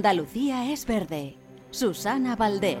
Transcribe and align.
Andalucía 0.00 0.72
es 0.72 0.86
verde. 0.86 1.36
Susana 1.70 2.34
Valdés. 2.34 2.78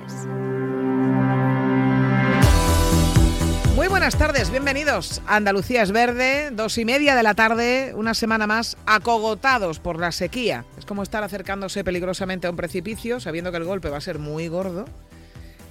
Muy 3.76 3.88
buenas 3.88 4.16
tardes, 4.16 4.50
bienvenidos 4.50 5.20
Andalucía 5.26 5.82
es 5.82 5.92
Verde, 5.92 6.50
dos 6.50 6.78
y 6.78 6.86
media 6.86 7.14
de 7.14 7.22
la 7.22 7.34
tarde, 7.34 7.92
una 7.94 8.14
semana 8.14 8.46
más 8.46 8.78
acogotados 8.86 9.80
por 9.80 10.00
la 10.00 10.12
sequía. 10.12 10.64
Es 10.78 10.86
como 10.86 11.02
estar 11.02 11.22
acercándose 11.22 11.84
peligrosamente 11.84 12.46
a 12.46 12.50
un 12.50 12.56
precipicio, 12.56 13.20
sabiendo 13.20 13.50
que 13.50 13.58
el 13.58 13.64
golpe 13.64 13.90
va 13.90 13.98
a 13.98 14.00
ser 14.00 14.18
muy 14.18 14.48
gordo, 14.48 14.86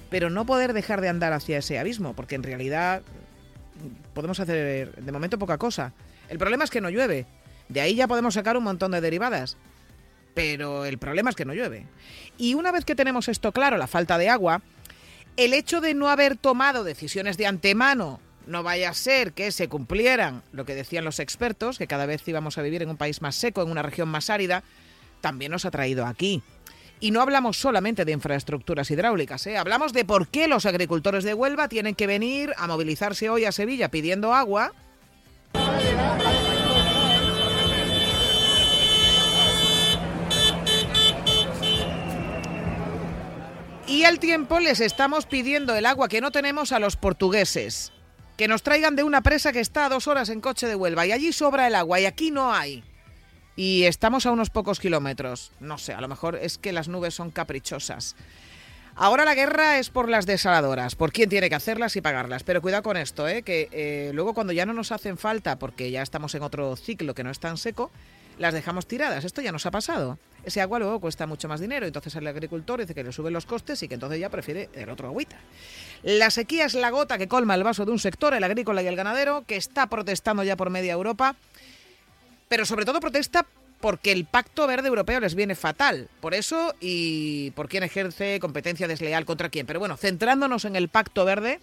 pero 0.08 0.30
no 0.30 0.46
poder 0.46 0.72
dejar 0.72 1.00
de 1.00 1.08
andar 1.08 1.32
hacia 1.32 1.58
ese 1.58 1.80
abismo, 1.80 2.14
porque 2.14 2.36
en 2.36 2.44
realidad 2.44 3.02
podemos 4.14 4.38
hacer 4.38 4.94
de 4.94 5.10
momento 5.10 5.36
poca 5.36 5.58
cosa. 5.58 5.94
El 6.28 6.38
problema 6.38 6.62
es 6.62 6.70
que 6.70 6.80
no 6.80 6.90
llueve, 6.90 7.26
de 7.68 7.80
ahí 7.80 7.96
ya 7.96 8.06
podemos 8.06 8.34
sacar 8.34 8.56
un 8.56 8.62
montón 8.62 8.92
de 8.92 9.00
derivadas, 9.00 9.56
pero 10.34 10.84
el 10.84 10.98
problema 10.98 11.30
es 11.30 11.36
que 11.36 11.44
no 11.44 11.54
llueve. 11.54 11.86
Y 12.38 12.54
una 12.54 12.72
vez 12.72 12.84
que 12.84 12.94
tenemos 12.94 13.28
esto 13.28 13.52
claro, 13.52 13.76
la 13.76 13.86
falta 13.86 14.18
de 14.18 14.28
agua, 14.28 14.62
el 15.36 15.54
hecho 15.54 15.80
de 15.80 15.94
no 15.94 16.08
haber 16.08 16.36
tomado 16.36 16.84
decisiones 16.84 17.36
de 17.36 17.46
antemano, 17.46 18.20
no 18.46 18.62
vaya 18.62 18.90
a 18.90 18.94
ser 18.94 19.32
que 19.32 19.52
se 19.52 19.68
cumplieran 19.68 20.42
lo 20.52 20.64
que 20.64 20.74
decían 20.74 21.04
los 21.04 21.18
expertos, 21.20 21.78
que 21.78 21.86
cada 21.86 22.06
vez 22.06 22.26
íbamos 22.26 22.58
a 22.58 22.62
vivir 22.62 22.82
en 22.82 22.90
un 22.90 22.96
país 22.96 23.22
más 23.22 23.36
seco, 23.36 23.62
en 23.62 23.70
una 23.70 23.82
región 23.82 24.08
más 24.08 24.30
árida, 24.30 24.62
también 25.20 25.52
nos 25.52 25.64
ha 25.64 25.70
traído 25.70 26.06
aquí. 26.06 26.42
Y 26.98 27.12
no 27.12 27.22
hablamos 27.22 27.58
solamente 27.58 28.04
de 28.04 28.12
infraestructuras 28.12 28.90
hidráulicas, 28.90 29.46
¿eh? 29.46 29.56
hablamos 29.56 29.92
de 29.92 30.04
por 30.04 30.28
qué 30.28 30.48
los 30.48 30.66
agricultores 30.66 31.24
de 31.24 31.32
Huelva 31.32 31.68
tienen 31.68 31.94
que 31.94 32.06
venir 32.06 32.52
a 32.58 32.66
movilizarse 32.66 33.30
hoy 33.30 33.46
a 33.46 33.52
Sevilla 33.52 33.90
pidiendo 33.90 34.34
agua. 34.34 34.72
Y 43.90 44.04
al 44.04 44.20
tiempo 44.20 44.60
les 44.60 44.80
estamos 44.80 45.26
pidiendo 45.26 45.74
el 45.74 45.84
agua 45.84 46.08
que 46.08 46.20
no 46.20 46.30
tenemos 46.30 46.70
a 46.70 46.78
los 46.78 46.94
portugueses. 46.94 47.90
Que 48.36 48.46
nos 48.46 48.62
traigan 48.62 48.94
de 48.94 49.02
una 49.02 49.20
presa 49.20 49.50
que 49.50 49.58
está 49.58 49.86
a 49.86 49.88
dos 49.88 50.06
horas 50.06 50.28
en 50.28 50.40
coche 50.40 50.68
de 50.68 50.76
Huelva. 50.76 51.06
Y 51.06 51.12
allí 51.12 51.32
sobra 51.32 51.66
el 51.66 51.74
agua 51.74 51.98
y 51.98 52.06
aquí 52.06 52.30
no 52.30 52.54
hay. 52.54 52.84
Y 53.56 53.82
estamos 53.82 54.26
a 54.26 54.30
unos 54.30 54.48
pocos 54.48 54.78
kilómetros. 54.78 55.50
No 55.58 55.76
sé, 55.76 55.92
a 55.92 56.00
lo 56.00 56.06
mejor 56.06 56.36
es 56.36 56.56
que 56.56 56.70
las 56.70 56.86
nubes 56.86 57.14
son 57.14 57.32
caprichosas. 57.32 58.14
Ahora 58.94 59.24
la 59.24 59.34
guerra 59.34 59.80
es 59.80 59.90
por 59.90 60.08
las 60.08 60.24
desaladoras, 60.24 60.94
por 60.94 61.10
quién 61.10 61.28
tiene 61.28 61.48
que 61.48 61.56
hacerlas 61.56 61.96
y 61.96 62.00
pagarlas. 62.00 62.44
Pero 62.44 62.62
cuidado 62.62 62.84
con 62.84 62.96
esto, 62.96 63.26
¿eh? 63.26 63.42
que 63.42 63.68
eh, 63.72 64.12
luego 64.14 64.34
cuando 64.34 64.52
ya 64.52 64.66
no 64.66 64.72
nos 64.72 64.92
hacen 64.92 65.18
falta, 65.18 65.58
porque 65.58 65.90
ya 65.90 66.02
estamos 66.02 66.32
en 66.36 66.44
otro 66.44 66.76
ciclo 66.76 67.12
que 67.12 67.24
no 67.24 67.30
es 67.32 67.40
tan 67.40 67.56
seco, 67.56 67.90
las 68.38 68.54
dejamos 68.54 68.86
tiradas. 68.86 69.24
Esto 69.24 69.42
ya 69.42 69.50
nos 69.50 69.66
ha 69.66 69.72
pasado. 69.72 70.16
Ese 70.44 70.60
agua 70.60 70.78
luego 70.78 71.00
cuesta 71.00 71.26
mucho 71.26 71.48
más 71.48 71.60
dinero, 71.60 71.86
entonces 71.86 72.14
el 72.16 72.26
agricultor 72.26 72.80
dice 72.80 72.94
que 72.94 73.04
le 73.04 73.12
suben 73.12 73.32
los 73.32 73.46
costes 73.46 73.82
y 73.82 73.88
que 73.88 73.94
entonces 73.94 74.18
ya 74.18 74.28
prefiere 74.30 74.70
el 74.74 74.88
otro 74.88 75.08
agüita. 75.08 75.36
La 76.02 76.30
sequía 76.30 76.64
es 76.64 76.74
la 76.74 76.90
gota 76.90 77.18
que 77.18 77.28
colma 77.28 77.54
el 77.54 77.62
vaso 77.62 77.84
de 77.84 77.92
un 77.92 77.98
sector, 77.98 78.32
el 78.34 78.44
agrícola 78.44 78.82
y 78.82 78.86
el 78.86 78.96
ganadero, 78.96 79.44
que 79.46 79.56
está 79.56 79.86
protestando 79.88 80.42
ya 80.42 80.56
por 80.56 80.70
media 80.70 80.92
Europa, 80.92 81.36
pero 82.48 82.64
sobre 82.64 82.84
todo 82.84 83.00
protesta 83.00 83.46
porque 83.80 84.12
el 84.12 84.26
Pacto 84.26 84.66
Verde 84.66 84.88
Europeo 84.88 85.20
les 85.20 85.34
viene 85.34 85.54
fatal. 85.54 86.08
Por 86.20 86.34
eso 86.34 86.74
y 86.80 87.50
por 87.52 87.68
quién 87.68 87.82
ejerce 87.82 88.38
competencia 88.40 88.86
desleal 88.86 89.24
contra 89.24 89.48
quién. 89.48 89.66
Pero 89.66 89.80
bueno, 89.80 89.96
centrándonos 89.96 90.64
en 90.64 90.76
el 90.76 90.88
Pacto 90.88 91.24
Verde, 91.24 91.60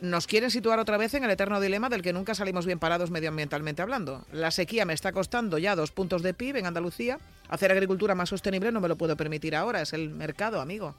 nos 0.00 0.26
quieren 0.26 0.50
situar 0.50 0.78
otra 0.78 0.96
vez 0.96 1.14
en 1.14 1.24
el 1.24 1.30
eterno 1.30 1.60
dilema 1.60 1.88
del 1.88 2.02
que 2.02 2.12
nunca 2.12 2.34
salimos 2.34 2.66
bien 2.66 2.78
parados 2.78 3.10
medioambientalmente 3.10 3.82
hablando. 3.82 4.24
La 4.32 4.50
sequía 4.50 4.84
me 4.84 4.94
está 4.94 5.12
costando 5.12 5.58
ya 5.58 5.76
dos 5.76 5.90
puntos 5.90 6.22
de 6.22 6.34
PIB 6.34 6.56
en 6.56 6.66
Andalucía. 6.66 7.18
Hacer 7.48 7.70
agricultura 7.70 8.14
más 8.14 8.28
sostenible 8.28 8.72
no 8.72 8.80
me 8.80 8.88
lo 8.88 8.96
puedo 8.96 9.16
permitir 9.16 9.54
ahora. 9.54 9.82
Es 9.82 9.92
el 9.92 10.10
mercado, 10.10 10.60
amigo. 10.60 10.94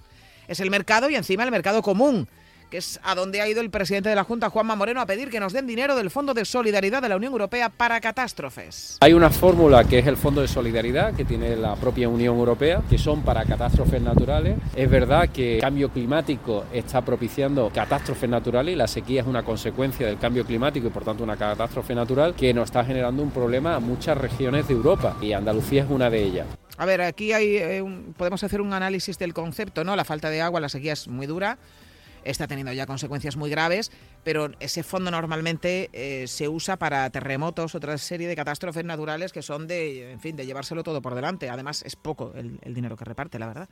Es 0.48 0.60
el 0.60 0.70
mercado 0.70 1.10
y 1.10 1.16
encima 1.16 1.44
el 1.44 1.52
mercado 1.52 1.82
común 1.82 2.28
que 2.72 2.78
es 2.78 3.00
a 3.04 3.14
donde 3.14 3.42
ha 3.42 3.50
ido 3.50 3.60
el 3.60 3.70
presidente 3.70 4.08
de 4.10 4.16
la 4.16 4.24
Junta, 4.24 4.50
Juanma 4.50 4.76
Moreno, 4.78 5.02
a 5.02 5.06
pedir 5.06 5.30
que 5.30 5.42
nos 5.42 5.52
den 5.52 5.68
dinero 5.68 5.94
del 5.96 6.10
Fondo 6.10 6.34
de 6.34 6.46
Solidaridad 6.46 7.02
de 7.02 7.10
la 7.10 7.18
Unión 7.18 7.34
Europea 7.34 7.70
para 7.70 8.00
catástrofes. 8.00 8.98
Hay 9.02 9.12
una 9.12 9.30
fórmula 9.30 9.84
que 9.84 10.00
es 10.00 10.08
el 10.08 10.16
Fondo 10.16 10.40
de 10.40 10.48
Solidaridad 10.48 11.14
que 11.14 11.26
tiene 11.26 11.58
la 11.58 11.76
propia 11.76 12.08
Unión 12.08 12.38
Europea, 12.38 12.82
que 12.90 12.98
son 12.98 13.24
para 13.24 13.44
catástrofes 13.44 14.02
naturales. 14.02 14.58
Es 14.74 14.90
verdad 14.90 15.30
que 15.30 15.56
el 15.56 15.62
cambio 15.62 15.90
climático 15.90 16.64
está 16.72 17.02
propiciando 17.04 17.70
catástrofes 17.76 18.30
naturales 18.30 18.74
y 18.74 18.78
la 18.78 18.88
sequía 18.88 19.22
es 19.22 19.28
una 19.28 19.44
consecuencia 19.44 20.08
del 20.08 20.18
cambio 20.18 20.46
climático 20.46 20.88
y 20.88 20.92
por 20.92 21.04
tanto 21.04 21.26
una 21.26 21.36
catástrofe 21.36 21.94
natural 21.94 22.34
que 22.36 22.54
nos 22.54 22.66
está 22.66 22.86
generando 22.86 23.22
un 23.22 23.32
problema 23.32 23.76
a 23.76 23.80
muchas 23.82 24.18
regiones 24.18 24.70
de 24.70 24.74
Europa 24.74 25.18
y 25.22 25.34
Andalucía 25.34 25.84
es 25.84 25.90
una 25.90 26.10
de 26.10 26.24
ellas. 26.24 26.48
A 26.78 26.86
ver, 26.86 27.02
aquí 27.02 27.34
hay, 27.34 27.58
eh, 27.58 27.84
podemos 28.16 28.42
hacer 28.46 28.62
un 28.62 28.72
análisis 28.72 29.20
del 29.20 29.34
concepto, 29.34 29.84
¿no? 29.84 29.98
La 29.98 30.06
falta 30.06 30.30
de 30.30 30.42
agua, 30.42 30.62
la 30.62 30.70
sequía 30.70 30.94
es 30.94 31.10
muy 31.10 31.28
dura 31.28 31.58
está 32.24 32.48
teniendo 32.48 32.74
ya 32.74 32.86
consecuencias 32.86 33.36
muy 33.36 33.50
graves, 33.50 33.92
pero 34.24 34.52
ese 34.60 34.84
fondo 34.84 35.12
normalmente 35.12 35.90
eh, 35.94 36.28
se 36.28 36.48
usa 36.48 36.78
para 36.78 37.10
terremotos, 37.10 37.76
otra 37.76 37.98
serie 37.98 38.28
de 38.28 38.36
catástrofes 38.36 38.86
naturales 38.86 39.32
que 39.32 39.42
son 39.42 39.68
de, 39.68 40.12
en 40.12 40.20
fin, 40.20 40.36
de 40.36 40.46
llevárselo 40.46 40.84
todo 40.84 41.02
por 41.02 41.16
delante. 41.16 41.50
Además, 41.50 41.84
es 41.86 41.96
poco 41.96 42.34
el, 42.36 42.74
dinero 42.74 42.96
que 42.96 43.06
reparte, 43.06 43.40
la 43.40 43.48
verdad. 43.48 43.70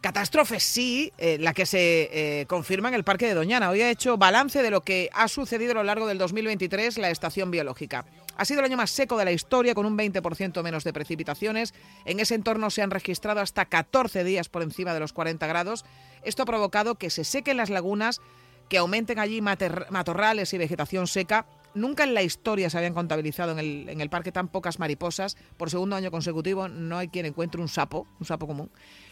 Catástrofes 0.00 0.62
sí, 0.62 1.12
eh, 1.16 1.38
la 1.38 1.54
que 1.54 1.64
se 1.64 2.10
eh, 2.12 2.46
confirma 2.46 2.88
en 2.88 2.94
el 2.94 3.04
Parque 3.04 3.26
de 3.26 3.34
Doñana. 3.34 3.70
Hoy 3.70 3.80
ha 3.80 3.90
hecho 3.90 4.18
balance 4.18 4.62
de 4.62 4.70
lo 4.70 4.82
que 4.82 5.08
ha 5.14 5.28
sucedido 5.28 5.72
a 5.72 5.76
lo 5.76 5.84
largo 5.84 6.06
del 6.06 6.18
2023 6.18 6.98
la 6.98 7.10
estación 7.10 7.50
biológica. 7.50 8.04
Ha 8.36 8.44
sido 8.44 8.60
el 8.60 8.66
año 8.66 8.76
más 8.76 8.90
seco 8.90 9.16
de 9.16 9.24
la 9.24 9.32
historia, 9.32 9.74
con 9.74 9.86
un 9.86 9.96
20% 9.96 10.62
menos 10.62 10.84
de 10.84 10.92
precipitaciones. 10.92 11.74
En 12.04 12.20
ese 12.20 12.34
entorno 12.34 12.70
se 12.70 12.82
han 12.82 12.90
registrado 12.90 13.40
hasta 13.40 13.66
14 13.66 14.24
días 14.24 14.48
por 14.48 14.62
encima 14.62 14.94
de 14.94 15.00
los 15.00 15.12
40 15.12 15.46
grados. 15.46 15.84
Esto 16.22 16.42
ha 16.42 16.46
provocado 16.46 16.96
que 16.96 17.10
se 17.10 17.24
sequen 17.24 17.56
las 17.56 17.70
lagunas, 17.70 18.20
que 18.68 18.78
aumenten 18.78 19.18
allí 19.18 19.40
matorrales 19.40 20.52
y 20.52 20.58
vegetación 20.58 21.06
seca. 21.06 21.46
Nunca 21.74 22.04
en 22.04 22.14
la 22.14 22.22
historia 22.22 22.70
se 22.70 22.78
habían 22.78 22.94
contabilizado 22.94 23.58
en 23.58 24.00
el, 24.00 24.10
parque 24.10 24.30
tan 24.30 24.48
pocas 24.48 24.78
mariposas. 24.78 25.36
Por 25.56 25.70
segundo 25.70 25.96
año 25.96 26.10
consecutivo 26.10 26.68
no 26.68 26.98
hay 26.98 27.08
quien 27.08 27.26
encuentre 27.26 27.60
un 27.60 27.68
sapo, 27.68 28.06
un 28.20 28.26
sapo 28.26 28.46
común. 28.46 28.70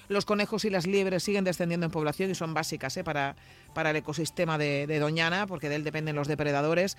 Los 0.09 0.25
conejos 0.25 0.65
y 0.65 0.71
las 0.71 0.87
liebres 0.87 1.23
siguen 1.25 1.45
descendiendo 1.45 1.87
en 1.87 1.93
población 1.93 2.31
y 2.31 2.35
son 2.35 2.55
básicas 2.55 2.97
¿eh? 2.97 3.05
para 3.05 3.35
el 3.91 3.97
ecosistema 3.97 4.59
de, 4.59 4.99
Doñana, 5.01 5.47
porque 5.47 5.69
de 5.69 5.77
él 5.77 5.85
dependen 5.85 6.15
los 6.15 6.29
depredadores. 6.29 6.97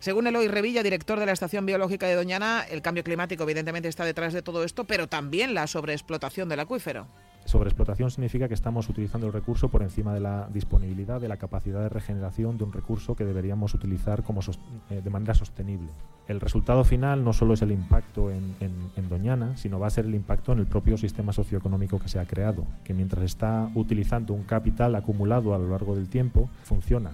Según 0.00 0.26
Eloy 0.26 0.48
Revilla, 0.48 0.82
director 0.82 1.18
de 1.18 1.26
la 1.26 1.32
Estación 1.32 1.66
Biológica 1.66 2.06
de 2.06 2.14
Doñana, 2.14 2.64
el 2.70 2.82
cambio 2.82 3.02
climático 3.02 3.44
evidentemente 3.44 3.88
está 3.88 4.04
detrás 4.04 4.34
de 4.34 4.42
todo 4.42 4.62
esto, 4.62 4.84
pero 4.84 5.08
también 5.08 5.54
la 5.54 5.66
sobreexplotación 5.66 6.48
del 6.48 6.60
acuífero. 6.60 7.06
Sobreexplotación 7.46 8.10
significa 8.10 8.48
que 8.48 8.54
estamos 8.54 8.88
utilizando 8.88 9.28
el 9.28 9.32
recurso 9.32 9.68
por 9.68 9.82
encima 9.82 10.12
de 10.12 10.20
la 10.20 10.48
disponibilidad, 10.52 11.20
de 11.20 11.28
la 11.28 11.36
capacidad 11.36 11.80
de 11.80 11.88
regeneración 11.88 12.58
de 12.58 12.64
un 12.64 12.72
recurso 12.72 13.14
que 13.14 13.24
deberíamos 13.24 13.72
utilizar 13.72 14.24
como 14.24 14.40
eh, 14.90 15.00
de 15.02 15.10
manera 15.10 15.32
sostenible. 15.32 15.88
El 16.26 16.40
resultado 16.40 16.82
final 16.82 17.22
no 17.22 17.32
solo 17.32 17.54
es 17.54 17.62
el 17.62 17.70
impacto 17.70 18.32
en, 18.32 18.56
en, 18.60 19.08
Doñana, 19.08 19.56
sino 19.56 19.78
va 19.78 19.86
a 19.86 19.90
ser 19.90 20.06
el 20.06 20.16
impacto 20.16 20.52
en 20.52 20.58
el 20.58 20.66
propio 20.66 20.96
sistema 20.96 21.32
socioeconómico 21.32 22.00
que 22.00 22.08
se 22.08 22.18
ha 22.18 22.26
creado, 22.26 22.64
que 22.82 22.94
mientras 22.94 23.22
está 23.22 23.70
utilizando 23.76 24.34
un 24.34 24.42
capital 24.42 24.96
acumulado 24.96 25.54
a 25.54 25.58
lo 25.58 25.70
largo 25.70 25.94
del 25.94 26.08
tiempo, 26.08 26.50
funciona 26.64 27.12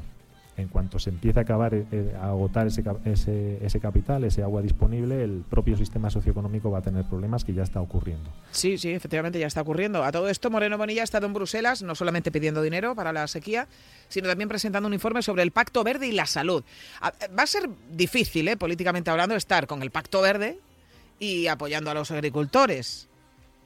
en 0.57 0.69
cuanto 0.69 0.99
se 0.99 1.11
empiece 1.11 1.39
a 1.39 1.43
acabar 1.43 1.75
eh, 1.75 2.15
a 2.21 2.29
agotar 2.29 2.67
ese, 2.67 2.85
ese, 3.05 3.65
ese, 3.65 3.81
capital, 3.81 4.25
ese 4.25 4.43
agua 4.43 4.61
disponible, 4.61 5.25
el 5.25 5.45
propio 5.49 5.77
sistema 5.77 6.11
socioeconómico 6.11 6.71
va 6.71 6.79
a 6.79 6.83
tener 6.83 7.05
problemas 7.05 7.45
que 7.45 7.55
ya 7.55 7.63
está 7.63 7.81
ocurriendo. 7.81 8.31
Sí, 8.51 8.77
sí, 8.77 8.91
efectivamente 8.91 9.39
ya 9.39 9.47
está 9.47 9.63
ocurriendo. 9.63 10.05
A 10.05 10.13
todo 10.13 10.29
esto, 10.29 10.51
Moreno 10.51 10.77
Bonilla 10.77 11.01
ha 11.03 11.05
estado 11.05 11.27
en 11.27 11.33
Bruselas, 11.33 11.83
no 11.83 11.95
solamente 11.95 12.31
pidiendo 12.31 12.61
dinero 12.61 12.95
para 12.95 13.13
la 13.13 13.27
sequía, 13.29 13.67
sino 14.09 14.29
también 14.29 14.49
presentando 14.49 14.87
un 14.87 14.95
informe 14.95 15.23
sobre 15.23 15.43
el 15.43 15.53
Pacto 15.53 15.85
Verde 15.85 16.07
y 16.07 16.13
la 16.13 16.27
salud. 16.27 16.63
Va 17.03 17.43
a 17.43 17.47
ser 17.47 17.69
difícil, 17.91 18.49
eh, 18.49 18.57
políticamente 18.57 19.11
hablando, 19.11 19.35
estar 19.35 19.67
con 19.67 19.83
el 19.83 19.91
Pacto 19.91 20.21
Verde 20.21 20.59
y 21.19 21.47
apoyando 21.47 21.91
a 21.91 21.95
los 21.95 22.11
agricultores. 22.11 23.09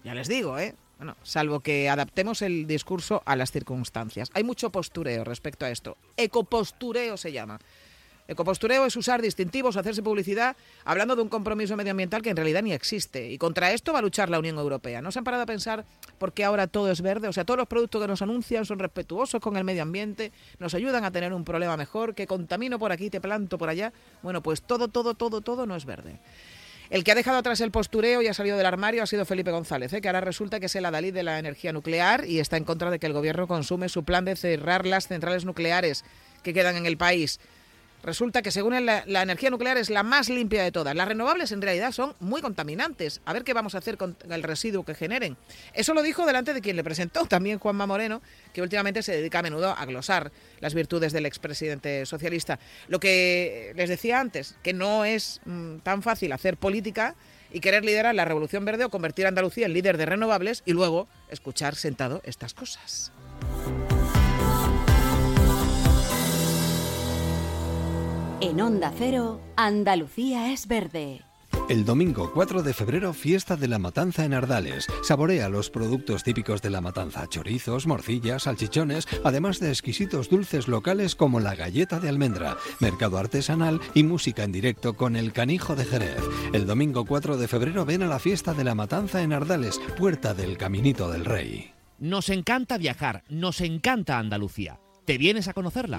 Ya 0.05 0.15
les 0.15 0.29
digo, 0.29 0.59
¿eh? 0.59 0.75
Bueno, 0.99 1.17
salvo 1.23 1.61
que 1.61 1.91
adaptemos 1.91 2.41
el 2.41 2.67
discurso 2.67 3.23
a 3.27 3.37
las 3.37 3.53
circunstancias. 3.53 4.31
Hay 4.33 4.45
mucho 4.45 4.71
postureo 4.71 5.25
respecto 5.25 5.67
a 5.67 5.71
esto. 5.71 5.99
Ecopostureo 6.17 7.17
se 7.19 7.33
llama. 7.33 7.59
Ecopostureo 8.29 8.87
es 8.87 8.97
usar 8.97 9.23
distintivos, 9.23 9.77
hacerse 9.77 10.03
publicidad, 10.03 10.57
hablando 10.85 11.15
de 11.15 11.23
un 11.23 11.29
compromiso 11.29 11.77
medioambiental 11.77 12.23
que 12.23 12.31
en 12.31 12.37
realidad 12.37 12.63
ni 12.63 12.73
existe. 12.73 13.31
Y 13.31 13.39
contra 13.39 13.73
esto 13.73 13.93
va 13.93 14.01
a 14.01 14.03
luchar 14.03 14.31
la 14.31 14.39
Unión 14.39 14.59
Europea. 14.59 15.01
¿No 15.01 15.13
se 15.13 15.21
han 15.21 15.25
parado 15.25 15.45
a 15.45 15.47
pensar 15.47 15.85
por 16.19 16.33
qué 16.33 16.45
ahora 16.45 16.67
todo 16.67 16.91
es 16.91 17.03
verde? 17.03 17.29
O 17.29 17.33
sea, 17.33 17.45
todos 17.45 17.59
los 17.59 17.69
productos 17.69 18.03
que 18.03 18.09
nos 18.09 18.23
anuncian 18.23 18.65
son 18.65 18.81
respetuosos 18.81 19.41
con 19.41 19.57
el 19.57 19.65
medio 19.65 19.83
ambiente, 19.83 20.33
nos 20.59 20.75
ayudan 20.75 21.05
a 21.05 21.13
tener 21.13 21.33
un 21.33 21.45
problema 21.45 21.77
mejor, 21.77 22.15
que 22.15 22.27
contamino 22.27 22.79
por 22.79 22.91
aquí, 22.91 23.11
te 23.11 23.21
planto 23.21 23.59
por 23.59 23.69
allá. 23.69 23.93
Bueno, 24.23 24.43
pues 24.43 24.63
todo, 24.63 24.89
todo, 24.89 25.15
todo, 25.15 25.41
todo 25.41 25.67
no 25.67 25.77
es 25.77 25.85
verde. 25.85 26.19
El 26.89 27.03
que 27.03 27.13
ha 27.13 27.15
dejado 27.17 27.39
atrás 27.39 27.61
el 27.61 27.73
postureo 27.73 28.23
y 28.23 28.29
ha 28.29 28.35
salido 28.35 28.57
del 28.57 28.67
armario 28.67 29.03
ha 29.03 29.07
sido 29.07 29.25
Felipe 29.25 29.51
González, 29.51 29.93
¿eh? 29.93 30.01
que 30.01 30.09
ahora 30.09 30.21
resulta 30.21 30.61
que 30.61 30.67
es 30.67 30.77
el 30.77 30.85
adalid 30.85 31.13
de 31.13 31.25
la 31.25 31.39
energía 31.39 31.73
nuclear 31.73 32.25
y 32.25 32.39
está 32.39 32.57
en 32.57 32.65
contra 32.65 32.91
de 32.91 32.99
que 32.99 33.07
el 33.07 33.13
gobierno 33.13 33.49
consume 33.49 33.89
su 33.89 34.05
plan 34.05 34.25
de 34.25 34.37
cerrar 34.37 34.87
las 34.87 35.09
centrales 35.09 35.45
nucleares 35.45 36.05
que 36.45 36.55
quedan 36.55 36.77
en 36.77 36.87
el 36.87 36.97
país. 36.97 37.41
Resulta 38.07 38.41
que 38.41 38.53
según 38.53 38.87
la, 38.87 39.03
la, 39.07 39.23
energía 39.23 39.51
nuclear 39.51 39.77
es 39.77 39.91
la 39.91 40.05
más 40.05 40.31
limpia 40.31 40.63
de 40.63 40.73
todas. 40.73 40.95
Las 40.95 41.09
renovables 41.09 41.51
en 41.51 41.61
realidad 41.61 41.91
son 41.91 42.15
muy 42.21 42.41
contaminantes. 42.41 43.21
A 43.27 43.33
ver 43.33 43.43
qué 43.43 43.53
vamos 43.53 43.75
a 43.75 43.79
hacer 43.79 43.99
con 43.99 44.17
el 44.31 44.43
residuo 44.45 44.85
que 44.85 44.95
generen. 44.95 45.37
Eso 45.75 45.93
lo 45.93 46.03
dijo 46.03 46.25
delante 46.25 46.55
de 46.55 46.61
quien 46.61 46.77
le 46.77 46.85
presentó, 46.85 47.25
también 47.27 47.59
Juanma 47.59 47.87
Moreno, 47.87 48.23
que 48.55 48.63
últimamente 48.63 49.03
se 49.03 49.13
dedica 49.13 49.41
a 49.41 49.43
menudo 49.43 49.75
a 49.77 49.85
glosar 49.85 50.31
las 50.61 50.73
virtudes 50.73 51.13
del 51.13 51.27
expresidente 51.27 52.07
socialista. 52.07 52.59
Lo 52.89 53.01
que 53.01 53.73
les 53.75 53.89
decía 53.89 54.21
antes, 54.21 54.57
que 54.63 54.73
no 54.73 55.05
es 55.05 55.41
mm, 55.45 55.79
tan 55.79 56.03
fácil 56.03 56.33
hacer 56.33 56.57
política 56.57 57.17
y 57.53 57.61
querer 57.61 57.85
liderar 57.85 58.15
la 58.15 58.25
revolución 58.25 58.65
verde 58.65 58.85
o 58.85 58.91
convertir 58.91 59.27
a 59.27 59.31
Andalucía 59.31 59.67
en 59.67 59.73
líder 59.73 59.97
de 59.99 60.07
renovables 60.07 60.63
y 60.65 60.73
luego 60.73 61.09
escuchar 61.29 61.75
sentado 61.75 62.23
estas 62.25 62.55
cosas. 62.55 63.13
En 68.47 68.61
Onda 68.61 68.93
Cero, 68.97 69.41
Andalucía 69.57 70.53
es 70.53 70.69
verde. 70.69 71.21
El 71.69 71.85
domingo 71.85 72.31
4 72.33 72.63
de 72.63 72.75
febrero, 72.75 73.13
fiesta 73.13 73.57
de 73.57 73.67
la 73.67 73.81
matanza 73.81 74.25
en 74.25 74.35
Ardales. 74.35 74.87
Saborea 75.03 75.49
los 75.49 75.69
productos 75.69 76.23
típicos 76.23 76.63
de 76.63 76.71
la 76.71 76.81
matanza, 76.81 77.27
chorizos, 77.27 77.89
morcillas, 77.89 78.45
salchichones, 78.45 79.09
además 79.25 79.59
de 79.59 79.71
exquisitos 79.71 80.31
dulces 80.31 80.69
locales 80.69 81.17
como 81.17 81.41
la 81.41 81.57
galleta 81.57 81.99
de 81.99 82.09
almendra, 82.09 82.57
mercado 82.79 83.19
artesanal 83.19 83.81
y 83.95 84.05
música 84.05 84.45
en 84.45 84.53
directo 84.53 84.95
con 84.95 85.17
el 85.17 85.33
canijo 85.33 85.75
de 85.75 85.85
Jerez. 85.85 86.23
El 86.53 86.69
domingo 86.69 87.05
4 87.05 87.39
de 87.39 87.49
febrero 87.49 87.85
ven 87.85 88.05
a 88.05 88.07
la 88.07 88.21
fiesta 88.21 88.55
de 88.55 88.63
la 88.63 88.77
matanza 88.77 89.23
en 89.23 89.33
Ardales, 89.33 89.81
puerta 89.99 90.35
del 90.35 90.57
Caminito 90.57 91.11
del 91.11 91.25
Rey. 91.25 91.73
Nos 91.99 92.29
encanta 92.29 92.79
viajar, 92.79 93.25
nos 93.29 93.61
encanta 93.61 94.21
Andalucía. 94.21 94.79
¿Te 95.05 95.19
vienes 95.19 95.49
a 95.49 95.53
conocerla? 95.53 95.99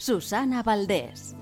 Susana 0.00 0.62
Valdés. 0.62 1.36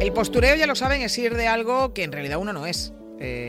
El 0.00 0.12
postureo, 0.12 0.56
ya 0.56 0.66
lo 0.66 0.74
saben, 0.74 1.02
es 1.02 1.16
ir 1.16 1.36
de 1.36 1.46
algo 1.46 1.94
que 1.94 2.02
en 2.02 2.10
realidad 2.10 2.38
uno 2.40 2.52
no 2.52 2.66
es. 2.66 2.92
Eh, 3.20 3.47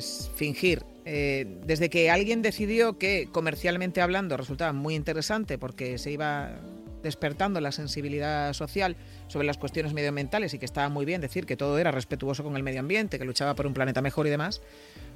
fingir. 0.00 0.84
Eh, 1.04 1.46
desde 1.64 1.88
que 1.90 2.10
alguien 2.10 2.42
decidió 2.42 2.98
que 2.98 3.28
comercialmente 3.32 4.00
hablando 4.00 4.36
resultaba 4.36 4.72
muy 4.72 4.94
interesante 4.94 5.58
porque 5.58 5.98
se 5.98 6.12
iba 6.12 6.60
despertando 7.02 7.60
la 7.60 7.72
sensibilidad 7.72 8.52
social 8.52 8.96
sobre 9.26 9.46
las 9.46 9.56
cuestiones 9.56 9.94
medioambientales 9.94 10.52
y 10.52 10.58
que 10.58 10.66
estaba 10.66 10.88
muy 10.88 11.06
bien 11.06 11.20
decir 11.20 11.46
que 11.46 11.56
todo 11.56 11.78
era 11.78 11.90
respetuoso 11.90 12.44
con 12.44 12.56
el 12.56 12.62
medio 12.62 12.80
ambiente, 12.80 13.18
que 13.18 13.24
luchaba 13.24 13.54
por 13.54 13.66
un 13.66 13.74
planeta 13.74 14.02
mejor 14.02 14.26
y 14.26 14.30
demás, 14.30 14.60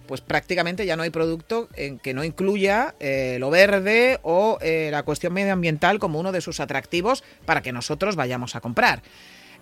pues 0.07 0.21
prácticamente 0.21 0.87
ya 0.87 0.97
no 0.97 1.03
hay 1.03 1.11
producto 1.11 1.69
que 2.03 2.15
no 2.15 2.25
incluya 2.25 2.95
eh, 3.01 3.37
lo 3.41 3.51
verde 3.51 4.19
o 4.23 4.59
eh, 4.61 4.89
la 4.91 5.03
cuestión 5.03 5.33
medioambiental 5.33 5.99
como 5.99 6.19
uno 6.19 6.33
de 6.33 6.41
sus 6.41 6.61
atractivos 6.61 7.25
para 7.47 7.63
que 7.63 7.73
nosotros 7.73 8.17
vayamos 8.17 8.57
a 8.57 8.61
comprar 8.61 9.03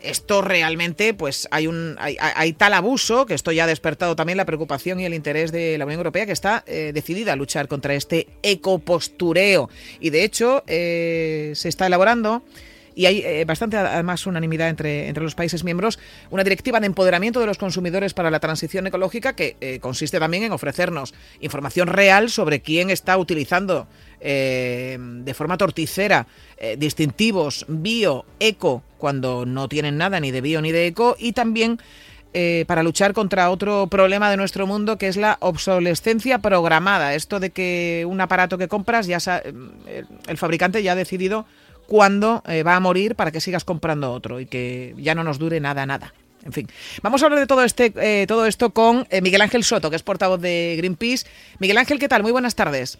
esto 0.03 0.43
realmente, 0.43 1.15
pues 1.15 1.49
hay 1.51 1.67
un 1.67 1.97
hay, 1.99 2.53
tal 2.53 2.75
abuso 2.75 3.27
que 3.27 3.35
esto 3.35 3.53
ya 3.53 3.65
ha 3.65 3.67
despertado 3.67 4.17
también 4.17 4.37
la 4.37 4.45
preocupación 4.45 5.01
y 5.01 5.05
el 5.05 5.15
interés 5.15 5.53
de 5.53 5.79
la 5.79 5.85
Unión 5.85 5.99
Europea 5.99 6.27
que 6.27 6.33
está 6.33 6.65
eh, 6.67 6.93
decidida 6.95 7.33
a 7.33 7.37
luchar 7.37 7.69
contra 7.69 7.95
este 7.95 8.29
ecopostureo. 8.43 9.69
Y 10.01 10.11
de 10.11 10.25
hecho, 10.25 10.65
eh, 10.67 11.53
se 11.55 11.69
está 11.69 11.87
elaborando 11.87 12.43
y 12.95 13.07
hay 13.07 13.23
eh, 13.25 13.45
bastante 13.45 13.77
además 13.77 14.27
unanimidad 14.27 14.69
entre, 14.69 15.09
entre 15.09 15.23
los 15.23 15.35
países 15.35 15.65
miembros, 15.65 15.99
una 16.31 16.45
directiva 16.45 16.81
de 16.81 16.87
empoderamiento 16.87 17.41
de 17.41 17.47
los 17.47 17.59
consumidores 17.59 18.15
para 18.15 18.31
la 18.31 18.41
transición 18.41 18.87
ecológica 18.87 19.35
que 19.35 19.57
eh, 19.61 19.79
consiste 19.81 20.19
también 20.19 20.45
en 20.45 20.53
ofrecernos 20.53 21.15
información 21.41 21.89
real 21.89 22.31
sobre 22.31 22.61
quién 22.61 22.91
está 22.91 23.17
utilizando 23.17 23.87
eh, 24.21 24.99
de 25.01 25.35
forma 25.35 25.57
torticera 25.57 26.27
eh, 26.57 26.77
distintivos 26.79 27.65
bio, 27.69 28.25
eco, 28.41 28.83
cuando 28.99 29.45
no 29.47 29.69
tienen 29.69 29.99
nada 29.99 30.21
ni 30.21 30.31
de 30.31 30.41
bio 30.41 30.63
ni 30.63 30.73
de 30.73 30.87
eco, 30.87 31.17
y 31.19 31.33
también 31.33 31.79
para 32.67 32.83
luchar 32.83 33.13
contra 33.13 33.51
otro 33.51 33.89
problema 33.89 34.31
de 34.31 34.39
nuestro 34.39 34.67
mundo 34.67 34.97
que 34.97 35.09
es 35.09 35.19
la 35.19 35.37
obsolescencia 35.41 36.39
programada. 36.39 37.15
Esto 37.15 37.41
de 37.41 37.51
que 37.51 38.07
un 38.09 38.23
aparato 38.23 38.57
que 38.57 38.69
compras, 38.69 39.07
ya 39.07 39.19
el 40.27 40.39
fabricante 40.39 40.83
ya 40.83 40.93
ha 40.93 40.95
decidido 40.95 41.45
cuándo 41.93 42.43
eh, 42.47 42.63
va 42.63 42.75
a 42.75 42.81
morir 42.81 43.17
para 43.17 43.31
que 43.33 43.41
sigas 43.43 43.65
comprando 43.65 44.13
otro 44.13 44.41
y 44.41 44.47
que 44.47 44.95
ya 44.97 45.15
no 45.15 45.25
nos 45.25 45.39
dure 45.39 45.61
nada, 45.61 45.85
nada. 45.85 46.15
En 46.43 46.51
fin, 46.51 46.67
vamos 47.03 47.23
a 47.23 47.27
hablar 47.27 47.39
de 47.39 47.47
todo, 47.47 47.65
este, 47.65 47.93
eh, 47.97 48.27
todo 48.27 48.47
esto 48.47 48.71
con 48.71 49.07
eh, 49.11 49.21
Miguel 49.21 49.43
Ángel 49.43 49.63
Soto, 49.63 49.91
que 49.91 49.97
es 49.97 50.03
portavoz 50.03 50.41
de 50.41 50.73
Greenpeace. 50.79 51.27
Miguel 51.59 51.77
Ángel, 51.77 51.99
¿qué 51.99 52.09
tal? 52.09 52.23
Muy 52.23 52.33
buenas 52.33 52.55
tardes. 52.55 52.99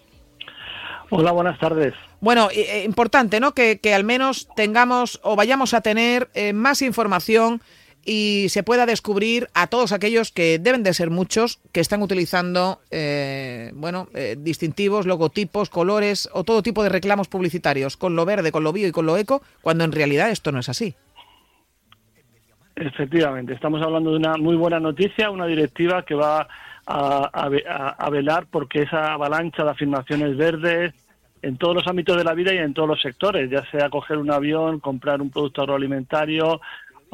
Hola, 1.09 1.31
buenas 1.31 1.57
tardes. 1.57 1.95
Bueno, 2.21 2.49
importante, 2.85 3.39
¿no? 3.39 3.55
Que, 3.55 3.79
que, 3.79 3.95
al 3.95 4.03
menos 4.03 4.47
tengamos 4.55 5.19
o 5.23 5.35
vayamos 5.35 5.73
a 5.73 5.81
tener 5.81 6.29
más 6.53 6.83
información 6.83 7.63
y 8.05 8.47
se 8.49 8.63
pueda 8.63 8.85
descubrir 8.85 9.47
a 9.53 9.67
todos 9.67 9.91
aquellos 9.91 10.31
que 10.31 10.59
deben 10.59 10.83
de 10.83 10.93
ser 10.93 11.09
muchos 11.09 11.59
que 11.71 11.79
están 11.79 12.01
utilizando 12.01 12.79
eh, 12.91 13.71
bueno 13.75 14.07
eh, 14.13 14.35
distintivos, 14.37 15.05
logotipos, 15.05 15.69
colores 15.69 16.29
o 16.33 16.43
todo 16.43 16.63
tipo 16.63 16.83
de 16.83 16.89
reclamos 16.89 17.27
publicitarios 17.27 17.97
con 17.97 18.15
lo 18.15 18.25
verde, 18.25 18.51
con 18.51 18.63
lo 18.63 18.73
bio 18.73 18.87
y 18.87 18.91
con 18.91 19.05
lo 19.05 19.17
eco, 19.17 19.41
cuando 19.61 19.83
en 19.83 19.91
realidad 19.91 20.29
esto 20.29 20.51
no 20.51 20.59
es 20.59 20.69
así. 20.69 20.95
Efectivamente, 22.75 23.53
estamos 23.53 23.81
hablando 23.81 24.11
de 24.11 24.17
una 24.17 24.35
muy 24.37 24.55
buena 24.55 24.79
noticia, 24.79 25.29
una 25.29 25.45
directiva 25.45 26.03
que 26.03 26.15
va 26.15 26.47
a, 26.85 27.29
a, 27.31 27.89
a 27.89 28.09
velar 28.09 28.47
porque 28.49 28.81
esa 28.81 29.13
avalancha 29.13 29.63
de 29.63 29.69
afirmaciones 29.69 30.35
verdes 30.35 30.93
en 31.43 31.57
todos 31.57 31.75
los 31.75 31.87
ámbitos 31.87 32.17
de 32.17 32.23
la 32.23 32.33
vida 32.33 32.53
y 32.53 32.57
en 32.57 32.73
todos 32.73 32.87
los 32.87 33.01
sectores, 33.01 33.49
ya 33.49 33.63
sea 33.69 33.89
coger 33.89 34.17
un 34.17 34.31
avión, 34.31 34.79
comprar 34.79 35.21
un 35.21 35.29
producto 35.29 35.61
agroalimentario, 35.61 36.61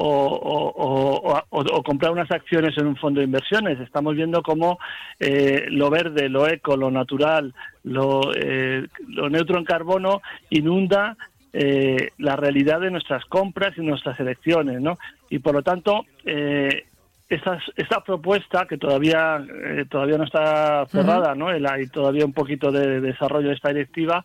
o, 0.02 0.72
o, 0.72 1.42
o, 1.50 1.60
o, 1.60 1.82
comprar 1.82 2.10
unas 2.10 2.30
acciones 2.30 2.76
en 2.78 2.86
un 2.86 2.96
fondo 2.96 3.20
de 3.20 3.26
inversiones. 3.26 3.78
Estamos 3.80 4.16
viendo 4.16 4.42
cómo 4.42 4.78
eh, 5.18 5.66
lo 5.68 5.90
verde, 5.90 6.30
lo 6.30 6.48
eco, 6.48 6.76
lo 6.76 6.90
natural, 6.90 7.54
lo, 7.84 8.32
eh, 8.34 8.86
lo 9.08 9.28
neutro 9.28 9.58
en 9.58 9.64
carbono 9.64 10.22
inunda 10.48 11.18
eh, 11.52 12.12
la 12.16 12.36
realidad 12.36 12.80
de 12.80 12.90
nuestras 12.90 13.24
compras 13.26 13.76
y 13.76 13.82
nuestras 13.82 14.18
elecciones, 14.20 14.80
¿no? 14.80 14.98
Y 15.28 15.40
por 15.40 15.54
lo 15.54 15.62
tanto, 15.62 16.06
eh, 16.24 16.86
esta, 17.28 17.58
esta 17.76 18.02
propuesta 18.02 18.66
que 18.66 18.78
todavía 18.78 19.44
eh, 19.64 19.84
todavía 19.88 20.16
no 20.16 20.24
está 20.24 20.86
cerrada. 20.86 21.34
¿no? 21.34 21.48
Hay 21.48 21.86
todavía 21.88 22.24
un 22.24 22.32
poquito 22.32 22.72
de, 22.72 22.86
de 22.86 23.00
desarrollo 23.00 23.48
de 23.48 23.54
esta 23.54 23.68
directiva. 23.68 24.24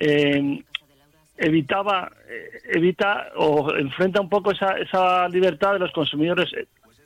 Eh, 0.00 0.64
evitaba 1.42 2.10
evita 2.64 3.32
o 3.36 3.74
enfrenta 3.74 4.20
un 4.20 4.28
poco 4.28 4.52
esa, 4.52 4.78
esa 4.78 5.28
libertad 5.28 5.74
de 5.74 5.80
los 5.80 5.92
consumidores 5.92 6.48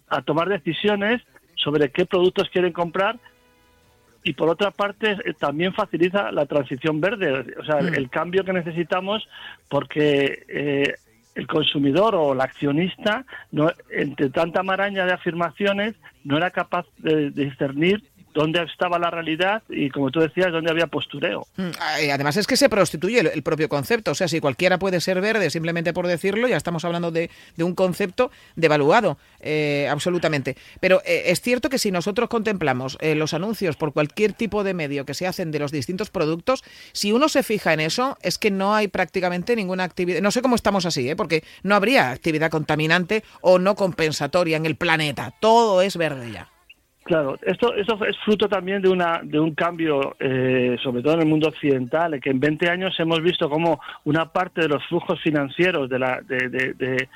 a 0.09 0.23
tomar 0.23 0.49
decisiones 0.49 1.23
sobre 1.55 1.91
qué 1.91 2.05
productos 2.07 2.51
quieren 2.51 2.73
comprar 2.73 3.19
y 4.23 4.35
por 4.35 4.49
otra 4.49 4.71
parte 4.71 5.17
también 5.39 5.73
facilita 5.73 6.33
la 6.33 6.47
transición 6.47 7.01
verde, 7.01 7.55
o 7.59 7.65
sea, 7.65 7.81
mm. 7.81 7.95
el 7.95 8.11
cambio 8.11 8.45
que 8.45 8.53
necesitamos 8.53 9.27
porque 9.69 10.45
eh, 10.49 10.95
el 11.35 11.47
consumidor 11.47 12.15
o 12.15 12.33
el 12.33 12.41
accionista, 12.41 13.25
no, 13.53 13.71
entre 13.91 14.31
tanta 14.31 14.63
maraña 14.63 15.07
de 15.07 15.13
afirmaciones, 15.13 15.95
no 16.25 16.37
era 16.37 16.51
capaz 16.51 16.87
de, 16.99 17.31
de 17.31 17.45
discernir 17.45 18.03
dónde 18.37 18.63
estaba 18.63 18.99
la 18.99 19.11
realidad 19.11 19.63
y, 19.69 19.89
como 19.89 20.11
tú 20.11 20.21
decías, 20.21 20.53
dónde 20.53 20.71
había 20.71 20.87
postureo. 20.87 21.47
Mm, 21.57 21.71
además 22.13 22.37
es 22.37 22.47
que 22.47 22.57
se 22.57 22.69
prostituye 22.69 23.21
el, 23.21 23.43
propio 23.43 23.69
concepto. 23.69 24.11
O 24.11 24.15
sea, 24.15 24.29
si 24.29 24.41
cualquiera 24.41 24.79
puede 24.79 25.01
ser 25.01 25.21
verde 25.23 25.49
simplemente 25.49 25.95
por 25.95 26.07
decirlo, 26.07 26.47
ya 26.47 26.59
estamos 26.59 26.85
hablando 26.85 27.11
de, 27.11 27.31
un 27.59 27.75
concepto 27.75 28.31
devaluado, 28.55 29.17
eh, 29.41 29.89
absolutamente. 29.91 30.57
Pero 30.81 31.01
eh, 31.07 31.25
es 31.27 31.41
cierto 31.41 31.71
que 31.71 31.79
si 31.79 31.91
nosotros 31.91 32.29
contemplamos 32.29 32.99
eh, 33.01 33.15
los 33.15 33.33
anuncios 33.33 33.77
por 33.77 33.95
cualquier 33.95 34.35
tipo 34.35 34.63
de 34.63 34.75
medio 34.75 35.07
que 35.07 35.15
se 35.15 35.27
hacen 35.27 35.51
de 35.51 35.59
los 35.59 35.73
distintos 35.73 36.11
productos, 36.11 36.63
si 36.93 37.13
uno 37.13 37.31
se 37.31 37.43
fija 37.43 37.73
en 37.73 37.81
eso, 37.81 38.19
es 38.21 38.37
que 38.37 38.51
no 38.51 38.75
hay 38.75 38.89
prácticamente 38.89 39.57
ninguna 39.57 39.85
actividad. 39.85 40.21
No 40.21 40.31
sé 40.31 40.43
cómo 40.43 40.57
estamos 40.57 40.85
así, 40.85 41.09
¿eh? 41.09 41.17
porque 41.17 41.43
no 41.63 41.75
habría 41.75 42.11
actividad 42.11 42.51
contaminante 42.51 43.25
o 43.41 43.59
no 43.59 43.75
compensatoria 43.75 44.59
en 44.59 44.67
el 44.67 44.77
planeta. 44.77 45.33
Todo 45.41 45.81
es 45.81 45.97
verde 45.97 46.31
ya. 46.33 46.51
Claro, 47.07 47.39
esto, 47.43 47.73
esto 47.77 48.05
es 48.05 48.17
fruto 48.25 48.49
también 48.49 48.83
de, 48.83 48.89
una, 48.89 49.21
de 49.23 49.39
un 49.39 49.55
cambio, 49.55 50.17
eh, 50.19 50.77
sobre 50.83 51.03
todo 51.03 51.15
en 51.15 51.21
el 51.21 51.29
mundo 51.29 51.47
occidental, 51.47 52.15
en 52.15 52.21
que 52.21 52.31
en 52.31 52.41
20 52.41 52.69
años 52.69 52.99
hemos 52.99 53.23
visto 53.23 53.49
como 53.49 53.81
una 54.03 54.33
parte 54.33 54.63
de 54.63 54.69
los 54.69 54.85
flujos 54.89 55.23
financieros 55.23 55.89
de, 55.89 56.01
la, 56.01 56.21
de, 56.23 57.09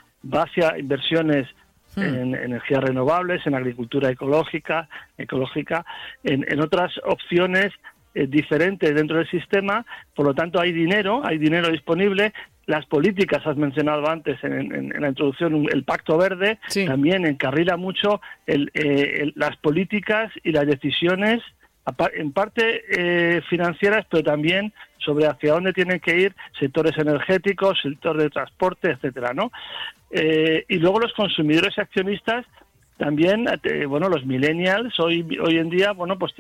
inversiones 0.79 1.49
hmm. 1.97 2.03
en 2.03 2.35
energías 2.37 2.85
renovables, 2.85 3.45
en 3.49 3.57
agricultura 3.57 4.11
ecológica, 4.11 4.89
ecológica 5.19 5.85
en, 6.23 6.47
en 6.49 6.61
otras 6.61 6.93
opciones 7.05 7.73
eh, 8.15 8.27
diferentes 8.27 8.95
dentro 8.95 9.19
del 9.19 9.29
sistema, 9.29 9.85
por 10.15 10.27
lo 10.27 10.35
tanto 10.35 10.61
hay 10.61 10.73
dinero, 10.73 11.23
hay 11.25 11.39
dinero 11.39 11.71
disponible 11.71 12.33
las 12.67 12.87
políticas, 12.87 13.45
has 13.47 13.57
mencionado 13.57 14.09
antes 14.09 14.43
en, 14.45 14.93
la 15.01 15.09
introducción, 15.09 15.67
el 15.73 15.83
Pacto 15.83 16.17
Verde 16.17 16.59
también 16.87 17.27
encarrila 17.27 17.77
mucho 17.77 18.21
eh, 18.47 19.33
las 19.35 19.57
políticas 19.57 20.31
y 20.45 20.53
las 20.53 20.67
decisiones, 20.67 21.43
en 22.15 22.33
parte 22.33 22.83
eh, 22.91 23.43
financieras, 23.49 24.07
pero 24.09 24.23
también 24.23 24.73
sobre 24.99 25.27
hacia 25.27 25.55
dónde 25.55 25.73
tienen 25.73 25.99
que 25.99 26.17
ir 26.17 26.35
sectores 26.59 26.97
energéticos, 26.99 27.81
sector 27.83 28.17
de 28.17 28.31
transporte, 28.31 28.93
etcétera, 28.93 29.33
¿no? 29.35 29.51
Eh, 30.11 30.65
y 30.69 30.77
luego 30.77 31.01
los 31.01 31.13
consumidores 31.15 31.75
y 31.77 31.81
accionistas 31.81 32.47
también, 33.01 33.47
bueno, 33.89 34.11
los 34.11 34.27
millennials 34.27 35.01
hoy 35.01 35.27
hoy 35.43 35.57
en 35.57 35.71
día, 35.71 35.93
bueno, 35.93 36.19
pues 36.19 36.35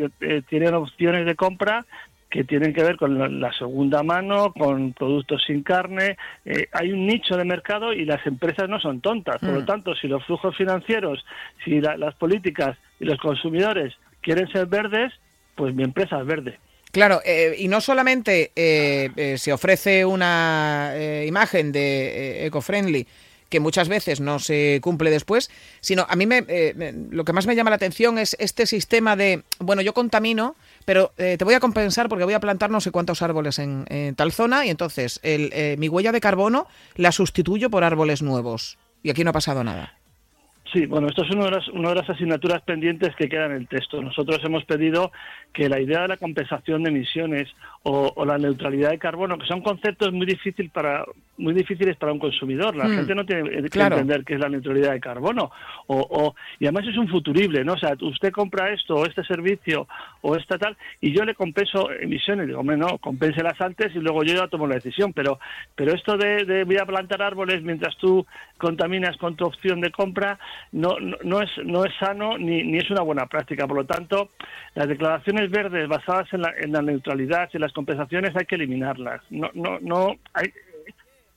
tienen 0.46 0.74
opciones 0.74 1.24
de 1.24 1.34
compra 1.34 1.86
que 2.30 2.44
tienen 2.44 2.72
que 2.72 2.84
ver 2.84 2.96
con 2.96 3.40
la 3.40 3.52
segunda 3.54 4.02
mano, 4.02 4.52
con 4.52 4.92
productos 4.92 5.42
sin 5.46 5.62
carne. 5.62 6.16
Eh, 6.44 6.68
hay 6.72 6.92
un 6.92 7.06
nicho 7.06 7.36
de 7.36 7.44
mercado 7.44 7.92
y 7.92 8.04
las 8.04 8.24
empresas 8.24 8.68
no 8.68 8.78
son 8.78 9.00
tontas. 9.00 9.40
Por 9.40 9.50
lo 9.50 9.62
mm. 9.62 9.66
tanto, 9.66 9.94
si 9.96 10.06
los 10.06 10.24
flujos 10.24 10.56
financieros, 10.56 11.24
si 11.64 11.80
las 11.80 12.14
políticas 12.14 12.78
y 13.00 13.06
los 13.06 13.18
consumidores 13.18 13.94
quieren 14.20 14.46
ser 14.52 14.66
verdes, 14.66 15.12
pues 15.56 15.74
mi 15.74 15.82
empresa 15.82 16.20
es 16.20 16.26
verde. 16.26 16.58
Claro, 16.92 17.20
eh, 17.24 17.56
y 17.58 17.68
no 17.68 17.80
solamente 17.80 18.52
eh, 18.54 19.34
se 19.36 19.52
ofrece 19.52 20.04
una 20.04 20.92
imagen 21.26 21.72
de 21.72 22.46
eco-friendly, 22.46 23.06
que 23.50 23.60
muchas 23.60 23.88
veces 23.88 24.20
no 24.20 24.38
se 24.38 24.80
cumple 24.82 25.10
después, 25.10 25.50
sino 25.80 26.06
a 26.08 26.16
mí 26.16 26.26
me, 26.26 26.44
lo 27.10 27.24
que 27.24 27.32
más 27.32 27.46
me 27.46 27.54
llama 27.54 27.70
la 27.70 27.76
atención 27.76 28.18
es 28.18 28.36
este 28.38 28.64
sistema 28.64 29.16
de, 29.16 29.42
bueno, 29.58 29.82
yo 29.82 29.92
contamino, 29.92 30.56
pero 30.86 31.12
eh, 31.18 31.36
te 31.38 31.44
voy 31.44 31.54
a 31.54 31.60
compensar 31.60 32.08
porque 32.08 32.24
voy 32.24 32.34
a 32.34 32.40
plantar 32.40 32.70
no 32.70 32.80
sé 32.80 32.90
cuántos 32.90 33.20
árboles 33.20 33.58
en, 33.58 33.84
tal 34.16 34.32
zona 34.32 34.64
y 34.64 34.70
entonces 34.70 35.20
el, 35.22 35.50
eh, 35.52 35.76
mi 35.78 35.88
huella 35.88 36.12
de 36.12 36.20
carbono 36.20 36.66
la 36.94 37.12
sustituyo 37.12 37.70
por 37.70 37.84
árboles 37.84 38.22
nuevos. 38.22 38.78
Y 39.02 39.10
aquí 39.10 39.24
no 39.24 39.30
ha 39.30 39.34
pasado 39.34 39.64
nada. 39.64 39.99
Sí, 40.72 40.86
bueno, 40.86 41.08
esto 41.08 41.24
es 41.24 41.30
una 41.30 41.46
de, 41.46 41.50
las, 41.50 41.68
una 41.68 41.88
de 41.88 41.96
las 41.96 42.10
asignaturas 42.10 42.62
pendientes 42.62 43.14
que 43.16 43.28
quedan 43.28 43.50
en 43.50 43.56
el 43.58 43.68
texto. 43.68 44.00
Nosotros 44.00 44.38
hemos 44.44 44.64
pedido 44.64 45.10
que 45.52 45.68
la 45.68 45.80
idea 45.80 46.02
de 46.02 46.08
la 46.08 46.16
compensación 46.16 46.84
de 46.84 46.90
emisiones 46.90 47.48
o, 47.82 48.24
la 48.24 48.38
neutralidad 48.38 48.90
de 48.90 48.98
carbono, 48.98 49.38
que 49.38 49.46
son 49.46 49.62
conceptos 49.62 50.12
muy 50.12 50.26
difíciles 50.26 50.70
para 50.70 51.04
muy 51.38 51.54
difíciles 51.54 51.96
para 51.96 52.12
un 52.12 52.18
consumidor. 52.18 52.76
La 52.76 52.84
hmm. 52.84 52.96
gente 52.96 53.14
no 53.14 53.24
tiene 53.24 53.68
que 53.68 53.80
entender 53.80 54.24
qué 54.24 54.34
es 54.34 54.40
la 54.40 54.50
neutralidad 54.50 54.92
de 54.92 55.00
carbono. 55.00 55.50
O, 55.86 56.34
y 56.58 56.66
además 56.66 56.86
es 56.86 56.98
un 56.98 57.08
futurible, 57.08 57.64
¿no? 57.64 57.72
O 57.72 57.78
sea, 57.78 57.94
usted 58.02 58.30
compra 58.30 58.70
esto 58.72 58.94
o 58.94 59.06
este 59.06 59.24
servicio 59.24 59.88
o 60.20 60.36
esta 60.36 60.58
tal 60.58 60.76
y 61.00 61.12
yo 61.12 61.24
le 61.24 61.34
compenso 61.34 61.90
emisiones. 61.90 62.46
Digo, 62.46 62.60
hombre, 62.60 62.76
no, 62.76 63.00
las 63.42 63.60
antes 63.60 63.96
y 63.96 64.00
luego 64.00 64.22
yo 64.22 64.34
ya 64.34 64.48
tomo 64.48 64.66
la 64.66 64.74
decisión. 64.74 65.12
Pero, 65.14 65.40
pero 65.74 65.94
esto 65.94 66.16
de, 66.16 66.44
de 66.44 66.64
voy 66.64 66.76
a 66.76 66.84
plantar 66.84 67.22
árboles 67.22 67.62
mientras 67.62 67.96
tú 67.96 68.26
contaminas 68.58 69.16
con 69.16 69.34
tu 69.34 69.46
opción 69.46 69.80
de 69.80 69.90
compra 69.90 70.38
no, 70.72 70.96
no, 71.24 71.42
es, 71.42 71.50
no 71.64 71.84
es 71.84 71.94
sano 71.98 72.38
ni, 72.38 72.62
ni 72.62 72.78
es 72.78 72.90
una 72.90 73.02
buena 73.02 73.26
práctica. 73.26 73.66
Por 73.66 73.78
lo 73.78 73.86
tanto, 73.86 74.30
las 74.74 74.88
declaraciones 74.88 75.50
verdes 75.50 75.88
basadas 75.88 76.32
en 76.32 76.42
la, 76.42 76.52
en 76.58 76.72
la 76.72 76.82
neutralidad 76.82 77.48
y 77.52 77.58
las 77.58 77.72
compensaciones 77.72 78.34
hay 78.36 78.46
que 78.46 78.54
eliminarlas. 78.54 79.22
No, 79.30 79.50
no, 79.54 79.78
no 79.80 80.16
hay, 80.34 80.52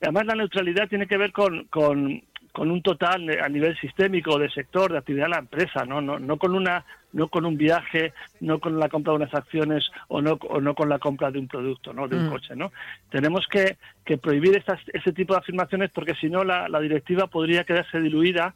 además, 0.00 0.26
la 0.26 0.34
neutralidad 0.34 0.88
tiene 0.88 1.06
que 1.06 1.16
ver 1.16 1.32
con, 1.32 1.64
con, 1.64 2.22
con 2.52 2.70
un 2.70 2.82
total 2.82 3.28
a 3.42 3.48
nivel 3.48 3.76
sistémico 3.78 4.38
de 4.38 4.50
sector 4.50 4.92
de 4.92 4.98
actividad 4.98 5.24
de 5.24 5.30
la 5.30 5.38
empresa, 5.38 5.84
¿no? 5.84 6.00
No, 6.00 6.18
no 6.18 6.36
con 6.36 6.54
una 6.54 6.84
no 7.14 7.28
con 7.28 7.46
un 7.46 7.56
viaje, 7.56 8.12
no 8.40 8.58
con 8.58 8.78
la 8.78 8.88
compra 8.88 9.12
de 9.12 9.18
unas 9.18 9.34
acciones 9.34 9.88
o 10.08 10.20
no, 10.20 10.32
o 10.32 10.60
no 10.60 10.74
con 10.74 10.88
la 10.88 10.98
compra 10.98 11.30
de 11.30 11.38
un 11.38 11.48
producto, 11.48 11.92
¿no? 11.92 12.08
de 12.08 12.16
un 12.16 12.26
mm. 12.26 12.30
coche. 12.30 12.56
¿no? 12.56 12.72
Tenemos 13.08 13.46
que, 13.46 13.76
que 14.04 14.18
prohibir 14.18 14.56
estas, 14.56 14.80
ese 14.92 15.12
tipo 15.12 15.32
de 15.32 15.38
afirmaciones 15.38 15.90
porque 15.92 16.14
si 16.16 16.28
no 16.28 16.44
la, 16.44 16.68
la 16.68 16.80
directiva 16.80 17.28
podría 17.28 17.64
quedarse 17.64 18.00
diluida 18.00 18.54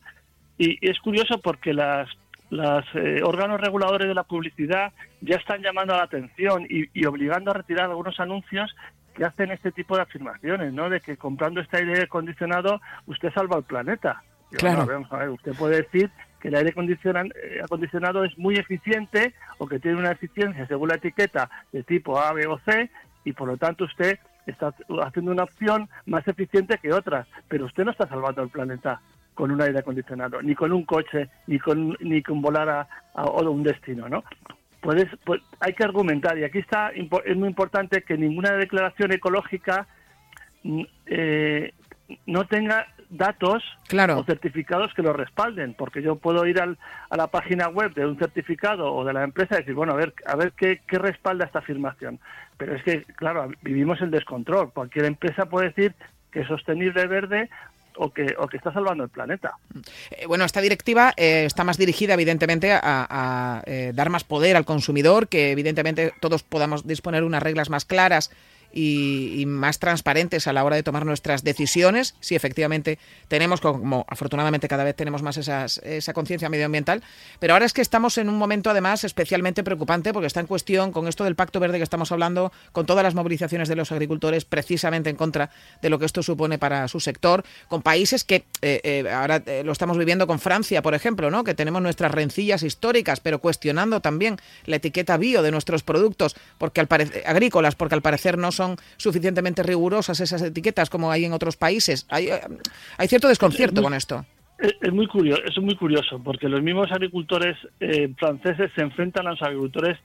y, 0.58 0.78
es 0.86 0.98
curioso 1.00 1.40
porque 1.40 1.72
las 1.72 2.08
los 2.50 2.84
eh, 2.94 3.20
órganos 3.22 3.60
reguladores 3.60 4.08
de 4.08 4.14
la 4.14 4.22
publicidad 4.22 4.92
ya 5.20 5.36
están 5.36 5.62
llamando 5.62 5.94
la 5.94 6.04
atención 6.04 6.66
y, 6.68 7.04
obligando 7.04 7.50
a 7.50 7.54
retirar 7.54 7.90
algunos 7.90 8.18
anuncios 8.20 8.74
que 9.14 9.24
hacen 9.24 9.50
este 9.50 9.70
tipo 9.70 9.96
de 9.96 10.02
afirmaciones, 10.02 10.72
¿no? 10.72 10.88
De 10.88 11.00
que 11.00 11.18
comprando 11.18 11.60
este 11.60 11.78
aire 11.78 12.04
acondicionado 12.04 12.80
usted 13.06 13.32
salva 13.34 13.58
el 13.58 13.64
planeta. 13.64 14.22
claro. 14.56 14.86
usted 15.34 15.52
puede 15.58 15.82
decir 15.82 16.10
que 16.40 16.48
el 16.48 16.54
aire 16.54 16.70
eh, 16.72 17.60
acondicionado 17.62 18.24
es 18.24 18.38
muy 18.38 18.54
eficiente 18.54 19.34
o 19.58 19.66
que 19.66 19.78
tiene 19.78 19.98
una 19.98 20.12
eficiencia 20.12 20.66
según 20.66 20.88
la 20.88 20.94
etiqueta 20.94 21.50
de 21.72 21.82
tipo 21.82 22.18
A, 22.18 22.32
B 22.32 22.46
o 22.46 22.58
C 22.60 22.90
y 23.24 23.32
por 23.32 23.48
lo 23.48 23.56
tanto 23.56 23.84
usted 23.84 24.18
está 24.46 24.72
haciendo 25.02 25.32
una 25.32 25.42
opción 25.42 25.88
más 26.06 26.26
eficiente 26.26 26.78
que 26.78 26.92
otras, 26.92 27.26
pero 27.48 27.66
usted 27.66 27.84
no 27.84 27.90
está 27.90 28.08
salvando 28.08 28.42
el 28.42 28.48
planeta 28.48 29.02
con 29.38 29.52
un 29.52 29.62
aire 29.62 29.78
acondicionado, 29.78 30.42
ni 30.42 30.56
con 30.56 30.72
un 30.72 30.84
coche, 30.84 31.28
ni 31.46 31.60
con, 31.60 31.96
ni 32.00 32.20
con 32.22 32.42
volar 32.42 32.68
a, 32.68 32.88
a, 33.14 33.24
un 33.48 33.62
destino, 33.62 34.08
¿no? 34.08 34.24
Puedes, 34.80 35.06
pues, 35.24 35.40
hay 35.60 35.74
que 35.74 35.84
argumentar, 35.84 36.36
y 36.36 36.42
aquí 36.42 36.58
está 36.58 36.90
es 36.90 37.36
muy 37.36 37.46
importante 37.46 38.02
que 38.02 38.18
ninguna 38.18 38.54
declaración 38.54 39.12
ecológica 39.12 39.86
mm, 40.64 40.82
eh, 41.06 41.72
no 42.26 42.48
tenga 42.48 42.88
datos 43.10 43.62
o 43.92 44.24
certificados 44.24 44.92
que 44.92 45.02
lo 45.02 45.12
respalden, 45.12 45.74
porque 45.74 46.02
yo 46.02 46.16
puedo 46.16 46.44
ir 46.44 46.60
al, 46.60 46.76
a 47.08 47.16
la 47.16 47.28
página 47.28 47.68
web 47.68 47.94
de 47.94 48.06
un 48.06 48.18
certificado 48.18 48.92
o 48.92 49.04
de 49.04 49.12
la 49.12 49.22
empresa 49.22 49.54
y 49.54 49.58
decir, 49.58 49.74
bueno, 49.74 49.92
a 49.92 49.96
ver, 49.96 50.14
a 50.26 50.34
ver 50.34 50.50
qué, 50.56 50.80
qué 50.84 50.98
respalda 50.98 51.44
esta 51.44 51.60
afirmación. 51.60 52.18
Pero 52.56 52.74
es 52.74 52.82
que, 52.82 53.04
claro, 53.14 53.52
vivimos 53.62 54.00
el 54.00 54.10
descontrol. 54.10 54.72
Cualquier 54.72 55.04
empresa 55.04 55.46
puede 55.46 55.68
decir 55.68 55.94
que 56.32 56.40
es 56.40 56.48
sostenible 56.48 57.06
verde 57.06 57.48
o 57.98 58.12
que, 58.12 58.34
o 58.38 58.46
que 58.46 58.56
está 58.56 58.72
salvando 58.72 59.04
el 59.04 59.10
planeta. 59.10 59.58
Eh, 60.10 60.26
bueno, 60.26 60.44
esta 60.44 60.60
directiva 60.60 61.12
eh, 61.16 61.44
está 61.44 61.64
más 61.64 61.76
dirigida, 61.76 62.14
evidentemente, 62.14 62.72
a, 62.72 63.62
eh, 63.66 63.92
dar 63.94 64.08
más 64.10 64.24
poder 64.24 64.56
al 64.56 64.64
consumidor, 64.64 65.28
que 65.28 65.50
evidentemente 65.50 66.12
todos 66.20 66.42
podamos 66.42 66.86
disponer 66.86 67.24
unas 67.24 67.42
reglas 67.42 67.70
más 67.70 67.84
claras 67.84 68.30
y, 68.72 69.44
más 69.46 69.78
transparentes 69.78 70.46
a 70.46 70.52
la 70.52 70.64
hora 70.64 70.76
de 70.76 70.82
tomar 70.82 71.06
nuestras 71.06 71.42
decisiones, 71.42 72.14
si 72.20 72.34
efectivamente 72.34 72.98
tenemos, 73.28 73.60
como 73.60 74.04
afortunadamente 74.08 74.68
cada 74.68 74.84
vez 74.84 74.94
tenemos 74.94 75.22
más 75.22 75.36
esa 75.36 76.12
conciencia 76.12 76.48
medioambiental, 76.48 77.02
pero 77.40 77.54
ahora 77.54 77.66
es 77.66 77.72
que 77.72 77.80
estamos 77.80 78.18
en 78.18 78.28
un 78.28 78.36
momento 78.36 78.70
además 78.70 79.04
especialmente 79.04 79.64
preocupante 79.64 80.12
porque 80.12 80.26
está 80.26 80.40
en 80.40 80.46
cuestión 80.46 80.92
con 80.92 81.08
esto 81.08 81.24
del 81.24 81.34
Pacto 81.34 81.60
Verde 81.60 81.78
que 81.78 81.84
estamos 81.84 82.12
hablando, 82.12 82.52
con 82.72 82.86
todas 82.86 83.02
las 83.02 83.14
movilizaciones 83.14 83.68
de 83.68 83.76
los 83.76 83.92
agricultores 83.92 84.44
precisamente 84.44 85.10
en 85.10 85.16
contra 85.16 85.50
de 85.82 85.90
lo 85.90 85.98
que 85.98 86.04
esto 86.04 86.22
supone 86.22 86.58
para 86.58 86.88
su 86.88 87.00
sector, 87.00 87.44
con 87.68 87.82
países 87.82 88.24
que 88.24 88.44
eh, 88.62 88.80
eh, 88.82 89.10
ahora 89.10 89.42
eh, 89.46 89.62
lo 89.64 89.72
estamos 89.72 89.98
viviendo 89.98 90.26
con 90.26 90.38
Francia, 90.38 90.82
por 90.82 90.94
ejemplo, 90.94 91.30
¿no? 91.30 91.44
que 91.44 91.54
tenemos 91.54 91.82
nuestras 91.82 92.12
rencillas 92.12 92.62
históricas, 92.62 93.20
pero 93.20 93.40
cuestionando 93.40 94.00
también 94.00 94.36
la 94.66 94.76
etiqueta 94.76 95.16
bio 95.16 95.42
de 95.42 95.50
nuestros 95.50 95.82
productos 95.82 96.36
porque 96.58 96.80
al 96.80 96.88
agrícolas, 97.26 97.74
porque 97.74 97.94
al 97.94 98.02
parecer 98.02 98.38
no 98.38 98.52
son 98.58 98.76
suficientemente 98.96 99.62
rigurosas 99.62 100.20
esas 100.20 100.42
etiquetas 100.42 100.90
como 100.90 101.10
hay 101.10 101.24
en 101.24 101.32
otros 101.32 101.56
países. 101.56 102.06
Hay, 102.10 102.26
eh, 102.26 102.40
hay 102.98 103.08
cierto 103.08 103.28
desconcierto 103.28 103.82
con 103.82 103.94
esto. 103.94 104.26
Es 104.58 104.92
muy 104.92 105.06
curioso, 105.06 105.40
es 105.44 105.56
muy 105.58 105.76
curioso 105.76 106.20
porque 106.22 106.48
los 106.48 106.60
mismos 106.62 106.90
agricultores 106.90 107.56
eh, 107.78 108.12
franceses 108.18 108.72
se 108.74 108.82
enfrentan 108.82 109.28
a 109.28 109.30
los 109.30 109.42
agricultores 109.42 109.96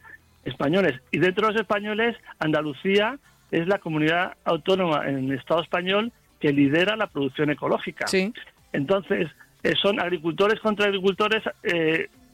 españoles 0.45 0.93
y 1.11 1.17
dentro 1.17 1.47
de 1.47 1.53
los 1.53 1.61
españoles 1.61 2.15
Andalucía 2.37 3.17
es 3.49 3.67
la 3.67 3.79
comunidad 3.79 4.37
autónoma 4.45 5.09
en 5.09 5.17
el 5.17 5.31
Estado 5.39 5.63
español 5.63 6.11
que 6.39 6.53
lidera 6.53 6.95
la 6.95 7.07
producción 7.07 7.49
ecológica. 7.49 8.05
Sí. 8.05 8.31
Entonces 8.73 9.27
eh, 9.63 9.73
son 9.81 9.99
agricultores 9.99 10.59
contra 10.59 10.85
agricultores 10.85 11.41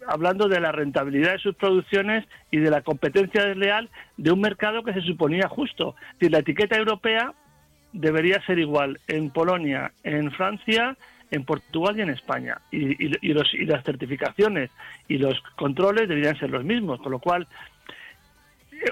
hablando 0.10 0.48
de 0.48 0.60
la 0.60 0.72
rentabilidad 0.72 1.34
de 1.34 1.40
sus 1.40 1.56
producciones 1.56 2.26
y 2.52 2.58
de 2.58 2.70
la 2.70 2.82
competencia 2.82 3.46
desleal 3.46 3.90
de 4.18 4.32
un 4.32 4.42
mercado 4.42 4.84
que 4.84 4.94
se 4.94 5.02
suponía 5.02 5.48
justo. 5.48 5.96
Decir, 6.14 6.32
la 6.32 6.40
etiqueta 6.40 6.78
europea 6.78 7.34
debería 7.94 8.44
ser 8.46 8.60
igual 8.60 9.00
en 9.08 9.30
Polonia, 9.30 9.92
en 10.04 10.32
Francia, 10.32 10.98
en 11.32 11.46
Portugal 11.46 11.98
y 11.98 12.02
en 12.02 12.10
España. 12.10 12.58
Y, 12.72 13.06
y, 13.06 13.34
los, 13.34 13.54
y 13.54 13.66
las 13.66 13.84
certificaciones 13.84 14.72
y 15.08 15.18
los 15.18 15.40
controles 15.56 16.10
deberían 16.10 16.38
ser 16.40 16.50
los 16.50 16.64
mismos, 16.64 17.00
con 17.02 17.12
lo 17.12 17.20
cual 17.20 17.48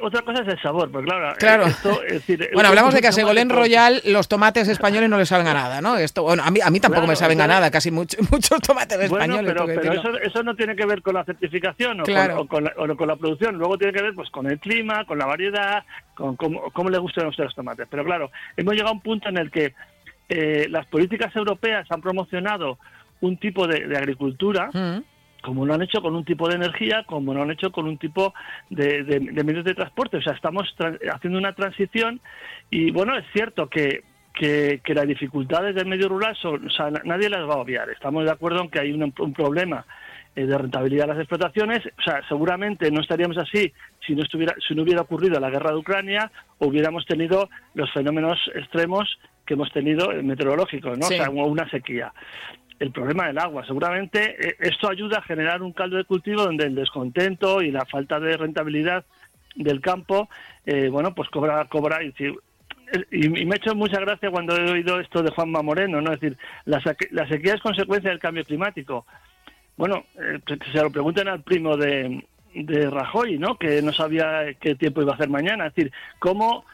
otra 0.01 0.21
cosa 0.21 0.41
es 0.41 0.47
el 0.47 0.61
sabor, 0.61 0.91
pues 0.91 1.05
claro. 1.05 1.35
claro. 1.37 1.65
bueno, 2.53 2.69
hablamos 2.69 2.93
de 2.93 3.01
que 3.01 3.07
a 3.07 3.11
Segolén 3.11 3.49
Royal 3.49 4.01
los 4.05 4.27
tomates 4.27 4.67
españoles 4.67 5.09
no 5.09 5.17
le 5.17 5.25
saben 5.25 5.47
a 5.47 5.53
nada, 5.53 5.81
¿no? 5.81 5.97
Esto, 5.97 6.23
bueno, 6.23 6.43
a 6.43 6.51
mí, 6.51 6.59
a 6.63 6.69
mí 6.69 6.79
tampoco 6.79 7.07
me 7.07 7.15
saben 7.15 7.41
a 7.41 7.47
nada, 7.47 7.71
casi 7.71 7.91
mucho, 7.91 8.17
muchos 8.31 8.59
tomates 8.61 8.99
españoles. 8.99 9.53
Pero, 9.53 9.65
pero 9.65 9.93
eso, 9.93 10.17
eso, 10.17 10.43
no 10.43 10.55
tiene 10.55 10.75
que 10.75 10.85
ver 10.85 11.01
con 11.01 11.15
la 11.15 11.23
certificación 11.23 12.01
o, 12.01 12.47
con, 12.47 12.63
la, 12.63 13.15
producción, 13.15 13.57
luego 13.57 13.77
tiene 13.77 13.93
que 13.93 14.01
ver 14.01 14.13
pues 14.13 14.29
con 14.29 14.49
el 14.49 14.59
clima, 14.59 15.05
con 15.05 15.17
la 15.17 15.25
variedad, 15.25 15.83
con 16.15 16.35
cómo, 16.35 16.71
cómo 16.71 16.89
le 16.89 16.97
gustan 16.97 17.25
a 17.25 17.29
usted 17.29 17.45
los 17.45 17.55
tomates. 17.55 17.87
Pero 17.89 18.03
claro, 18.03 18.31
hemos 18.55 18.73
llegado 18.73 18.89
a 18.89 18.93
un 18.93 19.01
punto 19.01 19.29
en 19.29 19.37
el 19.37 19.51
que 19.51 19.73
eh, 20.29 20.67
las 20.69 20.85
políticas 20.87 21.35
europeas 21.35 21.85
han 21.89 22.01
promocionado 22.01 22.77
un 23.21 23.37
tipo 23.37 23.67
de, 23.67 23.97
agricultura. 23.97 24.69
Mm 24.73 25.16
como 25.41 25.65
lo 25.65 25.73
han 25.73 25.81
hecho 25.81 26.01
con 26.01 26.15
un 26.15 26.25
tipo 26.25 26.47
de 26.47 26.55
energía, 26.55 27.03
como 27.05 27.33
lo 27.33 27.41
han 27.41 27.51
hecho 27.51 27.71
con 27.71 27.87
un 27.87 27.97
tipo 27.97 28.33
de, 28.69 29.19
medios 29.43 29.65
de 29.65 29.75
transporte. 29.75 30.17
O 30.17 30.21
sea, 30.21 30.33
estamos 30.33 30.73
haciendo 31.13 31.39
una 31.39 31.53
transición 31.53 32.19
y 32.69 32.91
bueno, 32.91 33.17
es 33.17 33.25
cierto 33.33 33.69
que, 33.69 34.03
que, 34.33 34.81
las 34.93 35.07
dificultades 35.07 35.75
del 35.75 35.87
medio 35.87 36.09
rural, 36.09 36.35
son, 36.41 36.67
o 36.67 36.69
sea, 36.69 36.89
nadie 37.03 37.29
las 37.29 37.47
va 37.47 37.55
a 37.55 37.61
obviar. 37.61 37.89
Estamos 37.89 38.25
de 38.25 38.31
acuerdo 38.31 38.61
en 38.61 38.69
que 38.69 38.79
hay 38.79 38.91
un, 38.91 39.11
problema 39.33 39.85
eh, 40.35 40.45
de 40.45 40.57
rentabilidad 40.57 41.05
de 41.05 41.13
las 41.13 41.19
explotaciones. 41.19 41.79
O 41.97 42.01
sea, 42.01 42.21
seguramente 42.27 42.91
no 42.91 43.01
estaríamos 43.01 43.37
así 43.37 43.71
si 44.05 44.15
no, 44.15 44.23
estuviera, 44.23 44.53
si 44.67 44.75
no 44.75 44.83
hubiera 44.83 45.01
ocurrido 45.01 45.39
la 45.39 45.49
guerra 45.49 45.71
de 45.71 45.77
Ucrania 45.77 46.31
o 46.57 46.67
hubiéramos 46.67 47.05
tenido 47.05 47.49
los 47.73 47.91
fenómenos 47.93 48.39
extremos 48.55 49.17
que 49.45 49.53
hemos 49.53 49.71
tenido 49.71 50.11
eh, 50.11 50.21
meteorológicos, 50.21 50.97
¿no? 50.97 51.05
O 51.05 51.09
sea, 51.09 51.29
una 51.29 51.69
sequía 51.69 52.11
el 52.79 52.91
problema 52.91 53.27
del 53.27 53.37
agua. 53.37 53.65
Seguramente 53.65 54.35
eh, 54.39 54.55
esto 54.59 54.89
ayuda 54.89 55.19
a 55.19 55.23
generar 55.23 55.61
un 55.61 55.73
caldo 55.73 55.97
de 55.97 56.05
cultivo 56.05 56.43
donde 56.43 56.65
el 56.65 56.75
descontento 56.75 57.61
y 57.61 57.71
la 57.71 57.85
falta 57.85 58.19
de 58.19 58.37
rentabilidad 58.37 59.05
del 59.55 59.81
campo, 59.81 60.29
eh, 60.65 60.89
bueno, 60.89 61.15
pues 61.15 61.29
cobra, 61.29 61.65
cobra 61.65 62.03
y, 62.03 62.13
y, 63.11 63.29
me 63.45 63.55
ha 63.55 63.57
hecho 63.57 63.75
mucha 63.75 63.99
gracia 63.99 64.29
cuando 64.29 64.55
he 64.55 64.71
oído 64.71 64.99
esto 64.99 65.23
de 65.23 65.31
Juanma 65.31 65.61
Moreno, 65.61 66.01
¿no? 66.01 66.13
Es 66.13 66.19
decir, 66.19 66.37
la, 66.65 66.79
sequía 67.27 67.55
es 67.55 67.61
consecuencia 67.61 68.11
del 68.11 68.19
cambio 68.19 68.45
climático. 68.45 69.05
Bueno, 69.75 70.05
eh, 70.15 70.39
se 70.71 70.81
lo 70.81 70.91
pregunten 70.91 71.27
al 71.27 71.41
primo 71.41 71.75
de, 71.75 72.23
de 72.53 72.89
Rajoy, 72.89 73.37
¿no? 73.37 73.57
Que 73.57 73.81
no 73.81 73.93
sabía 73.93 74.53
qué 74.59 74.75
tiempo 74.75 75.01
iba 75.01 75.13
a 75.13 75.15
hacer 75.15 75.29
mañana. 75.29 75.67
Es 75.67 75.75
decir, 75.75 75.91
cómo 76.19 76.65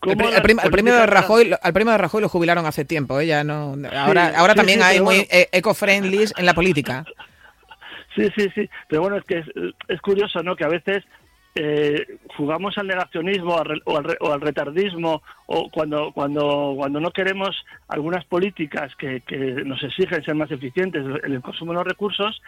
al, 0.00 0.42
premio 0.70 0.94
de 0.94 1.06
Rajoy, 1.06 1.54
al 1.60 1.72
premio 1.72 1.92
de 1.92 1.98
Rajoy 1.98 2.22
lo 2.22 2.28
jubilaron 2.28 2.66
hace 2.66 2.84
tiempo, 2.84 3.20
¿eh? 3.20 3.44
no, 3.44 3.76
ahora, 3.96 4.32
ahora 4.36 4.54
también 4.54 4.82
hay 4.82 5.00
muy 5.00 5.26
e, 5.30 5.48
eco-friendly 5.52 6.26
en 6.36 6.46
la 6.46 6.54
política. 6.54 7.04
Sí, 8.16 8.28
sí, 8.36 8.48
sí, 8.52 8.68
pero 8.88 9.02
bueno, 9.02 9.18
es 9.18 9.24
que 9.24 9.44
es 9.86 10.00
curioso, 10.00 10.42
¿no? 10.42 10.56
Que 10.56 10.64
a 10.64 10.68
veces 10.68 11.04
eh, 11.60 12.18
jugamos 12.36 12.78
al 12.78 12.86
negacionismo 12.86 13.56
o 13.84 14.32
al, 14.32 14.40
retardismo 14.40 15.22
o 15.46 15.68
cuando 15.70 16.12
cuando 16.12 16.74
cuando 16.76 17.00
no 17.00 17.10
queremos 17.10 17.64
algunas 17.88 18.24
políticas 18.24 18.94
que, 18.94 19.20
nos 19.66 19.82
exigen 19.82 20.22
ser 20.22 20.36
más 20.36 20.52
eficientes 20.52 21.04
en 21.24 21.32
el 21.32 21.42
consumo 21.42 21.72
de 21.72 21.78
los 21.78 21.86
recursos, 21.88 22.40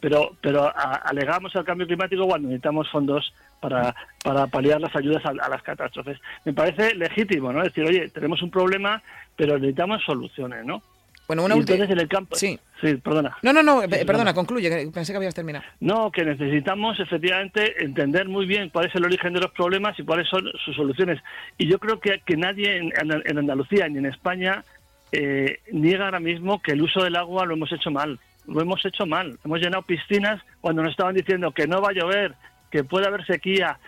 pero 0.00 0.36
pero 0.40 0.72
alegamos 1.04 1.54
al 1.56 1.64
cambio 1.66 1.86
climático 1.86 2.26
cuando 2.26 2.48
necesitamos 2.48 2.90
fondos 2.90 3.34
para, 3.60 3.94
para 4.22 4.46
paliar 4.46 4.80
las 4.80 4.96
ayudas 4.96 5.22
a, 5.26 5.30
a, 5.30 5.48
las 5.50 5.62
catástrofes. 5.62 6.18
Me 6.46 6.54
parece 6.54 6.94
legítimo, 6.94 7.52
¿no? 7.52 7.62
decir, 7.62 7.84
oye, 7.84 8.08
tenemos 8.08 8.40
un 8.40 8.50
problema, 8.50 9.02
pero 9.36 9.58
necesitamos 9.58 10.02
soluciones, 10.04 10.64
¿no? 10.64 10.82
Bueno, 11.26 11.44
una 11.44 11.54
entonces 11.54 11.88
en 11.88 11.98
el 11.98 12.08
campo. 12.08 12.36
Sí. 12.36 12.58
Sí, 12.80 12.96
perdona. 12.96 13.34
No, 13.42 13.52
no, 13.52 13.62
no, 13.62 13.80
perdona, 13.88 14.34
concluye, 14.34 14.90
pensé 14.92 15.12
que 15.12 15.16
habías 15.16 15.34
terminado. 15.34 15.64
No, 15.80 16.10
que 16.10 16.22
necesitamos 16.22 17.00
efectivamente 17.00 17.82
entender 17.82 18.28
muy 18.28 18.44
bien 18.44 18.68
cuál 18.68 18.86
es 18.86 18.94
el 18.94 19.04
origen 19.04 19.32
de 19.32 19.40
los 19.40 19.52
problemas 19.52 19.98
y 19.98 20.02
cuáles 20.02 20.28
son 20.28 20.44
sus 20.62 20.76
soluciones. 20.76 21.18
Y 21.56 21.66
yo 21.66 21.78
creo 21.78 21.98
que, 21.98 22.20
que 22.26 22.36
nadie 22.36 22.76
en, 22.76 22.92
en, 22.94 23.38
Andalucía 23.38 23.88
ni 23.88 23.98
en 23.98 24.06
España 24.06 24.64
eh, 25.12 25.60
niega 25.72 26.04
ahora 26.04 26.20
mismo 26.20 26.60
que 26.60 26.72
el 26.72 26.82
uso 26.82 27.02
del 27.02 27.16
agua 27.16 27.46
lo 27.46 27.54
hemos 27.54 27.72
hecho 27.72 27.90
mal. 27.90 28.18
Lo 28.46 28.60
hemos 28.60 28.84
hecho 28.84 29.06
mal. 29.06 29.38
Hemos 29.44 29.60
llenado 29.60 29.82
piscinas 29.82 30.42
cuando 30.60 30.82
nos 30.82 30.90
estaban 30.90 31.14
diciendo 31.14 31.52
que 31.52 31.66
no 31.66 31.80
va 31.80 31.88
a 31.88 31.94
llover, 31.94 32.34
que 32.70 32.84
puede 32.84 33.06
haber 33.06 33.24
sequía, 33.24 33.78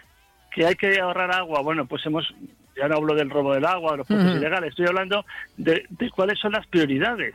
que 0.54 0.64
hay 0.64 0.74
que 0.74 0.98
ahorrar 1.00 1.32
agua. 1.32 1.60
Bueno, 1.60 1.84
pues 1.84 2.06
hemos 2.06 2.32
ya 2.76 2.88
no 2.88 2.96
hablo 2.96 3.14
del 3.14 3.30
robo 3.30 3.54
del 3.54 3.64
agua, 3.64 3.92
de 3.92 3.98
los 3.98 4.06
puntos 4.06 4.36
ilegales, 4.36 4.70
estoy 4.70 4.86
hablando 4.86 5.24
de, 5.56 5.86
cuáles 6.14 6.38
son 6.38 6.52
las 6.52 6.66
prioridades. 6.66 7.34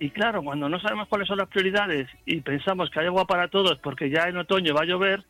Y 0.00 0.10
claro, 0.10 0.42
cuando 0.42 0.68
no 0.68 0.78
sabemos 0.80 1.08
cuáles 1.08 1.26
son 1.26 1.38
las 1.38 1.48
prioridades 1.48 2.08
y 2.24 2.40
pensamos 2.40 2.90
que 2.90 3.00
hay 3.00 3.06
agua 3.06 3.26
para 3.26 3.48
todos 3.48 3.78
porque 3.78 4.10
ya 4.10 4.28
en 4.28 4.36
otoño 4.36 4.74
va 4.74 4.82
a 4.82 4.86
llover, 4.86 5.22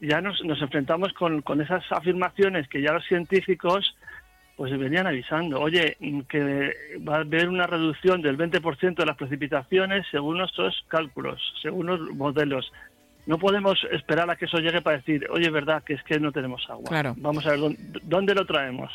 ya 0.00 0.20
nos, 0.20 0.42
nos 0.44 0.60
enfrentamos 0.62 1.12
con, 1.12 1.42
con 1.42 1.60
esas 1.60 1.82
afirmaciones 1.90 2.68
que 2.68 2.82
ya 2.82 2.92
los 2.92 3.04
científicos 3.06 3.96
pues 4.60 4.78
venían 4.78 5.06
avisando, 5.06 5.58
oye, 5.58 5.96
que 6.28 6.98
va 7.08 7.16
a 7.16 7.20
haber 7.20 7.48
una 7.48 7.66
reducción 7.66 8.20
del 8.20 8.36
20% 8.36 8.94
de 8.94 9.06
las 9.06 9.16
precipitaciones 9.16 10.06
según 10.10 10.36
nuestros 10.36 10.84
cálculos, 10.88 11.40
según 11.62 11.86
los 11.86 12.10
modelos 12.10 12.70
no 13.30 13.38
podemos 13.38 13.78
esperar 13.92 14.28
a 14.28 14.34
que 14.34 14.46
eso 14.46 14.58
llegue 14.58 14.82
para 14.82 14.96
decir, 14.96 15.24
oye, 15.30 15.46
es 15.46 15.52
verdad 15.52 15.84
que 15.84 15.94
es 15.94 16.02
que 16.02 16.18
no 16.18 16.32
tenemos 16.32 16.68
agua. 16.68 16.88
Claro. 16.88 17.14
Vamos 17.16 17.46
a 17.46 17.50
ver 17.50 17.60
dónde, 18.02 18.34
lo 18.34 18.44
traemos. 18.44 18.90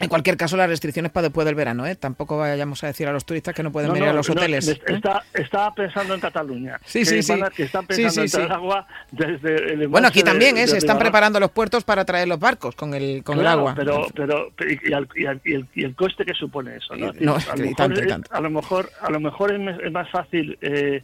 En 0.00 0.08
cualquier 0.08 0.38
caso, 0.38 0.56
las 0.56 0.70
restricciones 0.70 1.12
para 1.12 1.28
después 1.28 1.44
del 1.44 1.54
verano, 1.54 1.86
¿eh? 1.86 1.94
Tampoco 1.94 2.38
vayamos 2.38 2.82
a 2.84 2.86
decir 2.86 3.06
a 3.06 3.12
los 3.12 3.26
turistas 3.26 3.54
que 3.54 3.62
no 3.62 3.70
pueden 3.70 3.92
venir 3.92 4.08
a 4.08 4.14
los 4.14 4.30
hoteles. 4.30 4.66
¿eh? 4.68 4.80
está, 4.86 5.22
estaba 5.34 5.74
pensando 5.74 6.14
en 6.14 6.20
Cataluña. 6.20 6.80
Sí, 6.86 7.04
sí, 7.04 7.22
sí. 7.22 7.34
que 7.54 7.64
están 7.64 7.86
pensando 7.86 8.22
en 8.22 8.30
traer 8.30 8.52
agua 8.52 8.86
desde 9.12 9.74
el 9.74 9.88
Bueno, 9.88 10.08
aquí 10.08 10.22
también, 10.22 10.56
¿eh? 10.56 10.66
Se 10.66 10.78
están 10.78 10.98
preparando 10.98 11.38
los 11.38 11.50
puertos 11.50 11.84
para 11.84 12.06
traer 12.06 12.28
los 12.28 12.40
barcos 12.40 12.74
con 12.74 12.94
el, 12.94 13.22
con 13.22 13.38
el 13.38 13.46
agua. 13.46 13.74
Pero, 13.76 14.06
pero 14.14 14.52
y, 14.58 14.90
el, 14.90 15.68
y, 15.74 15.84
el, 15.84 15.94
coste 15.94 16.24
que 16.24 16.32
supone 16.32 16.76
eso, 16.76 16.96
¿no? 16.96 17.12
lo 17.12 17.36
a, 17.36 18.40
lo 18.40 18.50
mejor, 18.50 18.90
a 19.02 19.10
lo 19.10 19.20
mejor 19.20 19.52
es, 19.52 19.92
más 19.92 20.10
fácil 20.10 20.58
eh, 20.62 21.02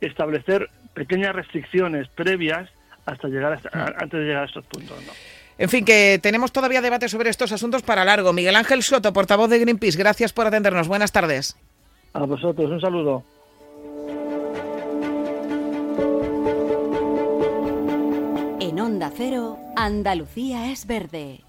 establecer 0.00 0.70
pequeñas 0.94 1.34
restricciones 1.34 2.08
previas 2.08 2.70
hasta 3.06 3.28
llegar 3.28 3.60
antes 3.72 4.20
de 4.20 4.26
llegar 4.26 4.44
a 4.44 4.46
estos 4.46 4.64
puntos. 4.66 4.96
¿no? 5.04 5.12
En 5.58 5.68
fin, 5.68 5.84
que 5.84 6.18
tenemos 6.22 6.52
todavía 6.52 6.80
debate 6.80 7.08
sobre 7.08 7.30
estos 7.30 7.52
asuntos 7.52 7.82
para 7.82 8.04
largo. 8.04 8.32
Miguel 8.32 8.56
Ángel 8.56 8.82
Soto, 8.82 9.12
portavoz 9.12 9.50
de 9.50 9.58
Greenpeace, 9.58 9.98
gracias 9.98 10.32
por 10.32 10.46
atendernos. 10.46 10.88
Buenas 10.88 11.12
tardes. 11.12 11.56
A 12.12 12.20
vosotros, 12.20 12.70
un 12.70 12.80
saludo. 12.80 13.24
En 18.60 18.80
Onda 18.80 19.12
Cero, 19.14 19.58
Andalucía 19.76 20.72
es 20.72 20.86
verde. 20.86 21.40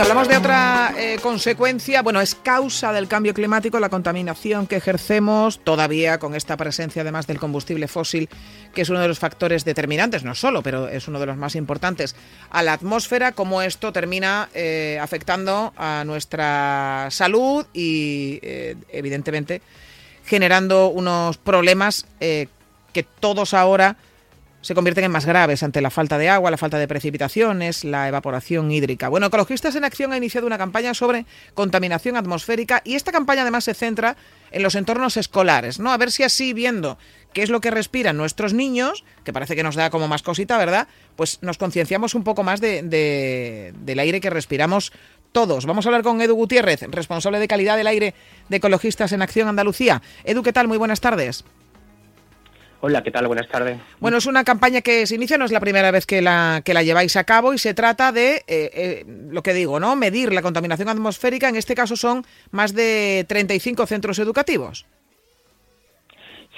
Hablamos 0.00 0.28
de 0.28 0.36
otra 0.38 0.94
eh, 0.96 1.18
consecuencia, 1.20 2.00
bueno, 2.00 2.22
es 2.22 2.34
causa 2.34 2.90
del 2.90 3.06
cambio 3.06 3.34
climático 3.34 3.78
la 3.78 3.90
contaminación 3.90 4.66
que 4.66 4.76
ejercemos 4.76 5.60
todavía 5.62 6.18
con 6.18 6.34
esta 6.34 6.56
presencia 6.56 7.02
además 7.02 7.26
del 7.26 7.38
combustible 7.38 7.86
fósil, 7.86 8.28
que 8.72 8.80
es 8.80 8.88
uno 8.88 9.00
de 9.00 9.08
los 9.08 9.18
factores 9.18 9.64
determinantes, 9.66 10.24
no 10.24 10.34
solo, 10.34 10.62
pero 10.62 10.88
es 10.88 11.06
uno 11.06 11.20
de 11.20 11.26
los 11.26 11.36
más 11.36 11.54
importantes, 11.54 12.16
a 12.50 12.62
la 12.62 12.72
atmósfera, 12.72 13.32
cómo 13.32 13.60
esto 13.60 13.92
termina 13.92 14.48
eh, 14.54 14.98
afectando 15.02 15.74
a 15.76 16.02
nuestra 16.06 17.08
salud 17.10 17.66
y 17.74 18.38
eh, 18.42 18.76
evidentemente 18.88 19.60
generando 20.24 20.88
unos 20.88 21.36
problemas 21.36 22.06
que 22.18 23.02
todos 23.20 23.52
ahora 23.52 23.96
se 24.62 24.74
convierten 24.74 25.04
en 25.04 25.10
más 25.10 25.26
graves 25.26 25.62
ante 25.62 25.80
la 25.80 25.90
falta 25.90 26.18
de 26.18 26.28
agua, 26.28 26.50
la 26.50 26.58
falta 26.58 26.78
de 26.78 26.86
precipitaciones, 26.86 27.84
la 27.84 28.08
evaporación 28.08 28.70
hídrica. 28.70 29.08
Bueno, 29.08 29.26
Ecologistas 29.26 29.74
en 29.74 29.84
Acción 29.84 30.12
ha 30.12 30.16
iniciado 30.16 30.46
una 30.46 30.58
campaña 30.58 30.92
sobre 30.94 31.24
contaminación 31.54 32.16
atmosférica 32.16 32.82
y 32.84 32.94
esta 32.94 33.12
campaña 33.12 33.42
además 33.42 33.64
se 33.64 33.74
centra 33.74 34.16
en 34.50 34.62
los 34.62 34.74
entornos 34.74 35.16
escolares, 35.16 35.78
¿no? 35.78 35.92
A 35.92 35.96
ver 35.96 36.10
si 36.10 36.24
así 36.24 36.52
viendo 36.52 36.98
qué 37.32 37.42
es 37.42 37.50
lo 37.50 37.60
que 37.60 37.70
respiran 37.70 38.16
nuestros 38.16 38.52
niños, 38.52 39.04
que 39.24 39.32
parece 39.32 39.56
que 39.56 39.62
nos 39.62 39.76
da 39.76 39.90
como 39.90 40.08
más 40.08 40.22
cosita, 40.22 40.58
¿verdad? 40.58 40.88
Pues 41.16 41.38
nos 41.42 41.56
concienciamos 41.56 42.14
un 42.14 42.24
poco 42.24 42.42
más 42.42 42.60
de, 42.60 43.72
del 43.74 43.98
aire 43.98 44.20
que 44.20 44.30
respiramos 44.30 44.92
todos. 45.32 45.64
Vamos 45.64 45.86
a 45.86 45.88
hablar 45.88 46.02
con 46.02 46.20
Edu 46.20 46.34
Gutiérrez, 46.34 46.82
responsable 46.88 47.38
de 47.38 47.48
calidad 47.48 47.76
del 47.76 47.86
aire 47.86 48.14
de 48.48 48.56
Ecologistas 48.56 49.12
en 49.12 49.22
Acción 49.22 49.48
Andalucía. 49.48 50.02
Edu, 50.24 50.42
¿qué 50.42 50.52
tal? 50.52 50.68
Muy 50.68 50.76
buenas 50.76 51.00
tardes. 51.00 51.44
Hola, 52.82 53.02
¿qué 53.02 53.10
tal? 53.10 53.26
Buenas 53.26 53.46
tardes. 53.48 53.78
Bueno, 53.98 54.16
es 54.16 54.26
una 54.26 54.42
campaña 54.42 54.80
que 54.80 55.06
se 55.06 55.14
inicia, 55.14 55.36
no 55.36 55.44
es 55.44 55.52
la 55.52 55.60
primera 55.60 55.90
vez 55.90 56.06
que 56.06 56.22
la, 56.22 56.62
que 56.64 56.72
la 56.72 56.82
lleváis 56.82 57.14
a 57.16 57.24
cabo 57.24 57.52
y 57.52 57.58
se 57.58 57.74
trata 57.74 58.10
de, 58.10 58.36
eh, 58.36 58.42
eh, 58.48 59.04
lo 59.30 59.42
que 59.42 59.52
digo, 59.52 59.78
¿no? 59.78 59.96
Medir 59.96 60.32
la 60.32 60.40
contaminación 60.40 60.88
atmosférica. 60.88 61.50
En 61.50 61.56
este 61.56 61.74
caso 61.74 61.94
son 61.94 62.24
más 62.50 62.74
de 62.74 63.26
35 63.28 63.86
centros 63.86 64.18
educativos. 64.18 64.86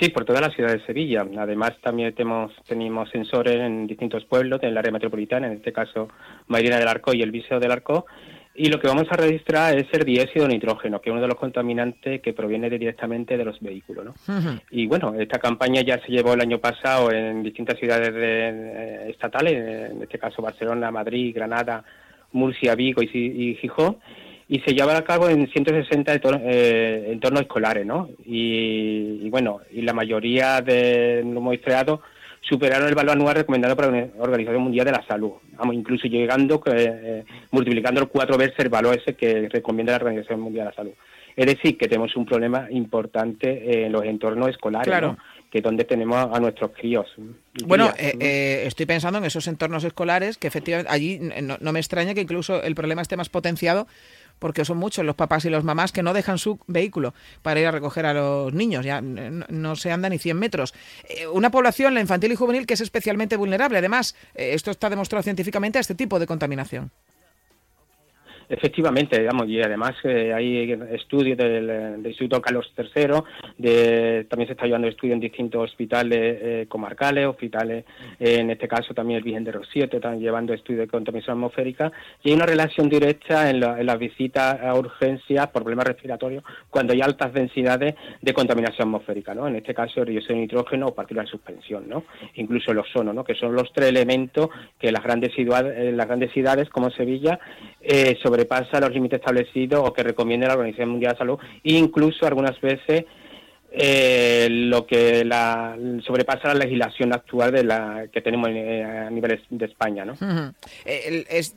Sí, 0.00 0.10
por 0.10 0.24
toda 0.24 0.40
la 0.40 0.50
ciudad 0.50 0.72
de 0.72 0.84
Sevilla. 0.86 1.26
Además, 1.38 1.72
también 1.82 2.14
tenemos, 2.14 2.52
tenemos 2.66 3.10
sensores 3.10 3.56
en 3.56 3.86
distintos 3.88 4.24
pueblos 4.24 4.60
del 4.60 4.78
área 4.78 4.92
metropolitana, 4.92 5.48
en 5.48 5.54
este 5.54 5.72
caso 5.72 6.08
Marina 6.46 6.78
del 6.78 6.88
Arco 6.88 7.12
y 7.12 7.22
el 7.22 7.30
Viseo 7.32 7.58
del 7.58 7.72
Arco, 7.72 8.06
y 8.54 8.66
lo 8.68 8.78
que 8.78 8.88
vamos 8.88 9.06
a 9.10 9.16
registrar 9.16 9.76
es 9.76 9.86
el 9.92 10.04
dióxido 10.04 10.46
de 10.46 10.54
nitrógeno, 10.54 11.00
que 11.00 11.10
es 11.10 11.12
uno 11.12 11.22
de 11.22 11.28
los 11.28 11.38
contaminantes 11.38 12.20
que 12.20 12.32
proviene 12.32 12.68
directamente 12.68 13.36
de 13.36 13.44
los 13.44 13.60
vehículos. 13.60 14.04
¿no? 14.04 14.60
Y 14.70 14.86
bueno, 14.86 15.14
esta 15.18 15.38
campaña 15.38 15.82
ya 15.82 15.98
se 16.00 16.12
llevó 16.12 16.34
el 16.34 16.40
año 16.40 16.58
pasado 16.58 17.10
en 17.10 17.42
distintas 17.42 17.78
ciudades 17.78 18.12
de, 18.12 19.10
estatales, 19.10 19.90
en 19.92 20.02
este 20.02 20.18
caso 20.18 20.42
Barcelona, 20.42 20.90
Madrid, 20.90 21.34
Granada, 21.34 21.84
Murcia, 22.32 22.74
Vigo 22.74 23.02
y, 23.02 23.08
y 23.12 23.54
Gijón, 23.56 23.98
y 24.52 24.60
se 24.60 24.74
lleva 24.74 24.94
a 24.98 25.02
cabo 25.02 25.30
en 25.30 25.48
160 25.50 26.14
eh, 26.14 27.06
entornos 27.08 27.40
escolares, 27.40 27.86
¿no? 27.86 28.10
Y, 28.26 29.30
bueno, 29.30 29.60
y 29.70 29.80
la 29.80 29.94
mayoría 29.94 30.60
de 30.60 31.22
los 31.24 31.42
muestreados 31.42 32.00
superaron 32.42 32.88
el 32.88 32.94
valor 32.94 33.12
anual 33.12 33.36
recomendado 33.36 33.76
por 33.76 33.92
la 33.92 34.08
Organización 34.18 34.62
Mundial 34.62 34.86
de 34.86 34.92
la 34.92 35.06
Salud, 35.06 35.32
vamos, 35.56 35.74
incluso 35.74 36.08
llegando, 36.08 36.62
eh, 36.66 37.24
multiplicando 37.50 38.08
cuatro 38.08 38.36
veces 38.36 38.58
el 38.58 38.68
valor 38.68 38.98
ese 38.98 39.14
que 39.14 39.48
recomienda 39.48 39.92
la 39.92 40.04
Organización 40.04 40.40
Mundial 40.40 40.66
de 40.66 40.70
la 40.70 40.76
Salud. 40.76 40.92
Es 41.34 41.46
decir, 41.46 41.78
que 41.78 41.88
tenemos 41.88 42.14
un 42.16 42.26
problema 42.26 42.66
importante 42.70 43.86
en 43.86 43.92
los 43.92 44.04
entornos 44.04 44.50
escolares, 44.50 45.16
que 45.50 45.58
es 45.58 45.64
donde 45.64 45.84
tenemos 45.84 46.28
a 46.30 46.40
nuestros 46.40 46.72
críos. 46.72 47.06
Bueno, 47.64 47.90
eh, 47.98 48.14
eh, 48.20 48.64
estoy 48.66 48.86
pensando 48.86 49.18
en 49.18 49.24
esos 49.24 49.46
entornos 49.46 49.84
escolares, 49.84 50.36
que 50.36 50.46
efectivamente 50.46 50.90
allí 50.92 51.20
no, 51.20 51.72
me 51.72 51.78
extraña 51.78 52.14
que 52.14 52.20
incluso 52.20 52.62
el 52.62 52.74
problema 52.74 53.02
esté 53.02 53.16
más 53.16 53.28
potenciado 53.28 53.86
porque 54.42 54.64
son 54.64 54.76
muchos 54.76 55.04
los 55.04 55.14
papás 55.14 55.44
y 55.44 55.50
los 55.50 55.62
mamás 55.62 55.92
que 55.92 56.02
no 56.02 56.12
dejan 56.12 56.36
su 56.36 56.58
vehículo 56.66 57.14
para 57.42 57.60
ir 57.60 57.66
a 57.68 57.70
recoger 57.70 58.06
a 58.06 58.12
los 58.12 58.52
niños, 58.52 58.84
ya 58.84 59.00
no, 59.00 59.76
se 59.76 59.92
anda 59.92 60.08
ni 60.08 60.18
100 60.18 60.36
metros. 60.36 60.74
Eh, 61.08 61.28
una 61.28 61.52
población, 61.52 61.94
la 61.94 62.00
infantil 62.00 62.32
y 62.32 62.34
juvenil, 62.34 62.66
que 62.66 62.74
es 62.74 62.80
especialmente 62.80 63.36
vulnerable. 63.36 63.78
Además, 63.78 64.16
eh, 64.34 64.50
esto 64.54 64.72
está 64.72 64.90
demostrado 64.90 65.22
científicamente 65.22 65.78
a 65.78 65.80
este 65.80 65.94
tipo 65.94 66.18
de 66.18 66.26
contaminación. 66.26 66.90
Efectivamente, 68.52 69.18
digamos, 69.18 69.48
y 69.48 69.62
además 69.62 69.92
eh, 70.04 70.30
hay 70.34 70.72
estudios 70.90 71.38
del, 71.38 72.02
Instituto 72.04 72.42
Carlos 72.42 72.70
III, 72.76 73.22
de, 73.56 74.26
también 74.28 74.46
se 74.46 74.52
está 74.52 74.66
llevando 74.66 74.88
estudios 74.88 75.14
en 75.14 75.20
distintos 75.20 75.70
hospitales 75.70 76.18
eh, 76.20 76.66
comarcales, 76.68 77.26
hospitales, 77.26 77.86
eh, 78.20 78.40
en 78.40 78.50
este 78.50 78.68
caso 78.68 78.92
también 78.92 79.16
el 79.16 79.24
Virgen 79.24 79.44
de 79.44 79.52
Rosieto, 79.52 79.96
están 79.96 80.20
llevando 80.20 80.52
estudios 80.52 80.80
de 80.80 80.88
contaminación 80.88 81.38
atmosférica, 81.38 81.92
y 82.22 82.28
hay 82.28 82.34
una 82.34 82.44
relación 82.44 82.90
directa 82.90 83.48
en, 83.48 83.58
las 83.58 83.98
visitas 83.98 84.60
a 84.60 84.74
urgencias 84.74 85.46
por 85.46 85.62
problemas 85.62 85.86
respiratorios 85.86 86.44
cuando 86.68 86.92
hay 86.92 87.00
altas 87.00 87.32
densidades 87.32 87.94
de 88.20 88.34
contaminación 88.34 88.88
atmosférica, 88.88 89.34
¿no? 89.34 89.48
En 89.48 89.56
este 89.56 89.72
caso 89.72 90.02
el 90.02 90.10
dióxido 90.10 90.34
de 90.34 90.42
nitrógeno 90.42 90.88
o 90.88 90.94
partículas 90.94 91.24
de 91.24 91.30
suspensión, 91.30 91.88
¿no? 91.88 92.04
Incluso 92.34 92.72
el 92.72 92.80
ozono, 92.80 93.14
¿no? 93.14 93.24
Que 93.24 93.34
son 93.34 93.54
los 93.54 93.72
tres 93.72 93.88
elementos 93.88 94.50
que 94.78 94.92
las 94.92 95.02
grandes 95.02 95.32
ciudades, 95.34 95.94
las 95.94 96.06
grandes 96.06 96.32
ciudades 96.32 96.68
como 96.68 96.90
Sevilla 96.90 97.40
sobre 98.22 98.41
sobrepasa 98.42 98.80
los 98.80 98.92
límites 98.92 99.20
establecidos 99.20 99.82
o 99.86 99.92
que 99.92 100.02
recomienda 100.02 100.48
la 100.48 100.54
Organización 100.54 100.90
Mundial 100.90 101.12
de 101.12 101.18
Salud, 101.18 101.38
e 101.62 101.72
incluso 101.74 102.26
algunas 102.26 102.60
veces 102.60 103.04
eh, 103.70 104.48
lo 104.50 104.86
que 104.86 105.24
la, 105.24 105.76
sobrepasa 106.04 106.48
la 106.48 106.64
legislación 106.64 107.12
actual 107.12 107.52
de 107.52 107.64
la 107.64 108.06
que 108.12 108.20
tenemos 108.20 108.50
eh, 108.50 108.84
a 108.84 109.10
nivel 109.10 109.40
de 109.48 109.64
España, 109.66 110.04
¿no? 110.04 110.14
es 110.84 111.56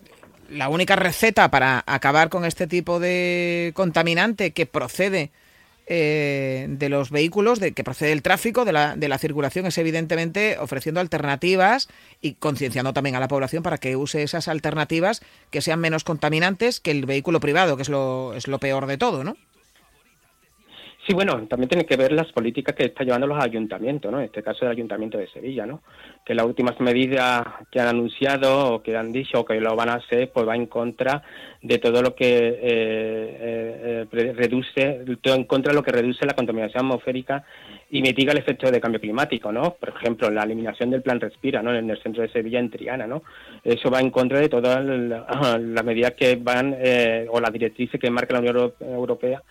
la 0.49 0.69
única 0.69 0.95
receta 0.95 1.49
para 1.49 1.83
acabar 1.87 2.29
con 2.29 2.45
este 2.45 2.67
tipo 2.67 2.99
de 2.99 3.71
contaminante 3.73 4.51
que 4.51 4.67
procede 4.67 5.31
eh, 5.87 6.65
de 6.69 6.89
los 6.89 7.11
vehículos, 7.11 7.59
de 7.59 7.73
que 7.73 7.83
procede 7.83 8.11
el 8.11 8.21
tráfico, 8.21 8.65
de 8.65 8.73
la, 8.73 8.95
de 8.95 9.07
la 9.07 9.17
circulación, 9.17 9.65
es 9.65 9.77
evidentemente 9.77 10.57
ofreciendo 10.59 10.99
alternativas 10.99 11.89
y 12.21 12.33
concienciando 12.33 12.93
también 12.93 13.15
a 13.15 13.19
la 13.19 13.27
población 13.27 13.63
para 13.63 13.77
que 13.77 13.95
use 13.95 14.23
esas 14.23 14.47
alternativas 14.47 15.21
que 15.51 15.61
sean 15.61 15.79
menos 15.79 16.03
contaminantes 16.03 16.79
que 16.79 16.91
el 16.91 17.05
vehículo 17.05 17.39
privado, 17.39 17.75
que 17.75 17.83
es 17.83 17.89
lo, 17.89 18.33
es 18.33 18.47
lo 18.47 18.59
peor 18.59 18.87
de 18.87 18.97
todo, 18.97 19.23
¿no? 19.23 19.37
Sí, 21.07 21.13
bueno, 21.13 21.45
también 21.47 21.69
tiene 21.69 21.85
que 21.85 21.97
ver 21.97 22.11
las 22.13 22.31
políticas 22.31 22.73
que 22.73 22.85
están 22.85 23.05
llevando 23.05 23.27
los 23.27 23.43
ayuntamientos, 23.43 24.11
¿no? 24.11 24.17
En 24.17 24.25
este 24.25 24.41
caso 24.41 24.65
el 24.65 24.71
Ayuntamiento 24.71 25.19
de 25.19 25.27
Sevilla, 25.27 25.63
¿no? 25.67 25.83
Que 26.25 26.33
las 26.33 26.47
últimas 26.47 26.79
medidas 26.79 27.43
que 27.69 27.79
han 27.79 27.89
anunciado 27.89 28.73
o 28.73 28.81
que 28.81 28.97
han 28.97 29.11
dicho 29.11 29.45
que 29.45 29.59
lo 29.59 29.75
van 29.75 29.89
a 29.89 29.95
hacer, 29.95 30.31
pues 30.31 30.47
va 30.47 30.55
en 30.55 30.65
contra 30.65 31.21
de 31.61 31.77
todo 31.77 32.01
lo 32.01 32.15
que 32.15 32.25
eh, 32.25 32.57
eh, 32.59 34.05
eh, 34.11 34.33
reduce, 34.33 35.05
todo 35.21 35.35
en 35.35 35.43
contra 35.43 35.73
de 35.73 35.75
lo 35.75 35.83
que 35.83 35.91
reduce 35.91 36.25
la 36.25 36.33
contaminación 36.33 36.85
atmosférica 36.85 37.45
y 37.91 38.01
mitiga 38.01 38.31
el 38.31 38.39
efecto 38.39 38.71
de 38.71 38.81
cambio 38.81 38.99
climático, 38.99 39.51
¿no? 39.51 39.75
Por 39.75 39.89
ejemplo, 39.89 40.31
la 40.31 40.41
eliminación 40.41 40.89
del 40.89 41.03
plan 41.03 41.19
Respira, 41.19 41.61
¿no? 41.61 41.71
En 41.71 41.87
el 41.87 42.01
centro 42.01 42.23
de 42.23 42.29
Sevilla, 42.29 42.57
en 42.57 42.71
Triana, 42.71 43.05
¿no? 43.05 43.21
Eso 43.63 43.91
va 43.91 43.99
en 43.99 44.09
contra 44.09 44.39
de 44.39 44.49
todas 44.49 44.83
las 44.83 45.85
medidas 45.85 46.13
que 46.13 46.35
van, 46.35 46.75
o 47.29 47.39
las 47.39 47.53
directrices 47.53 48.01
que 48.01 48.09
marca 48.09 48.33
la 48.33 48.39
Unión 48.39 48.73
Europea 48.79 49.43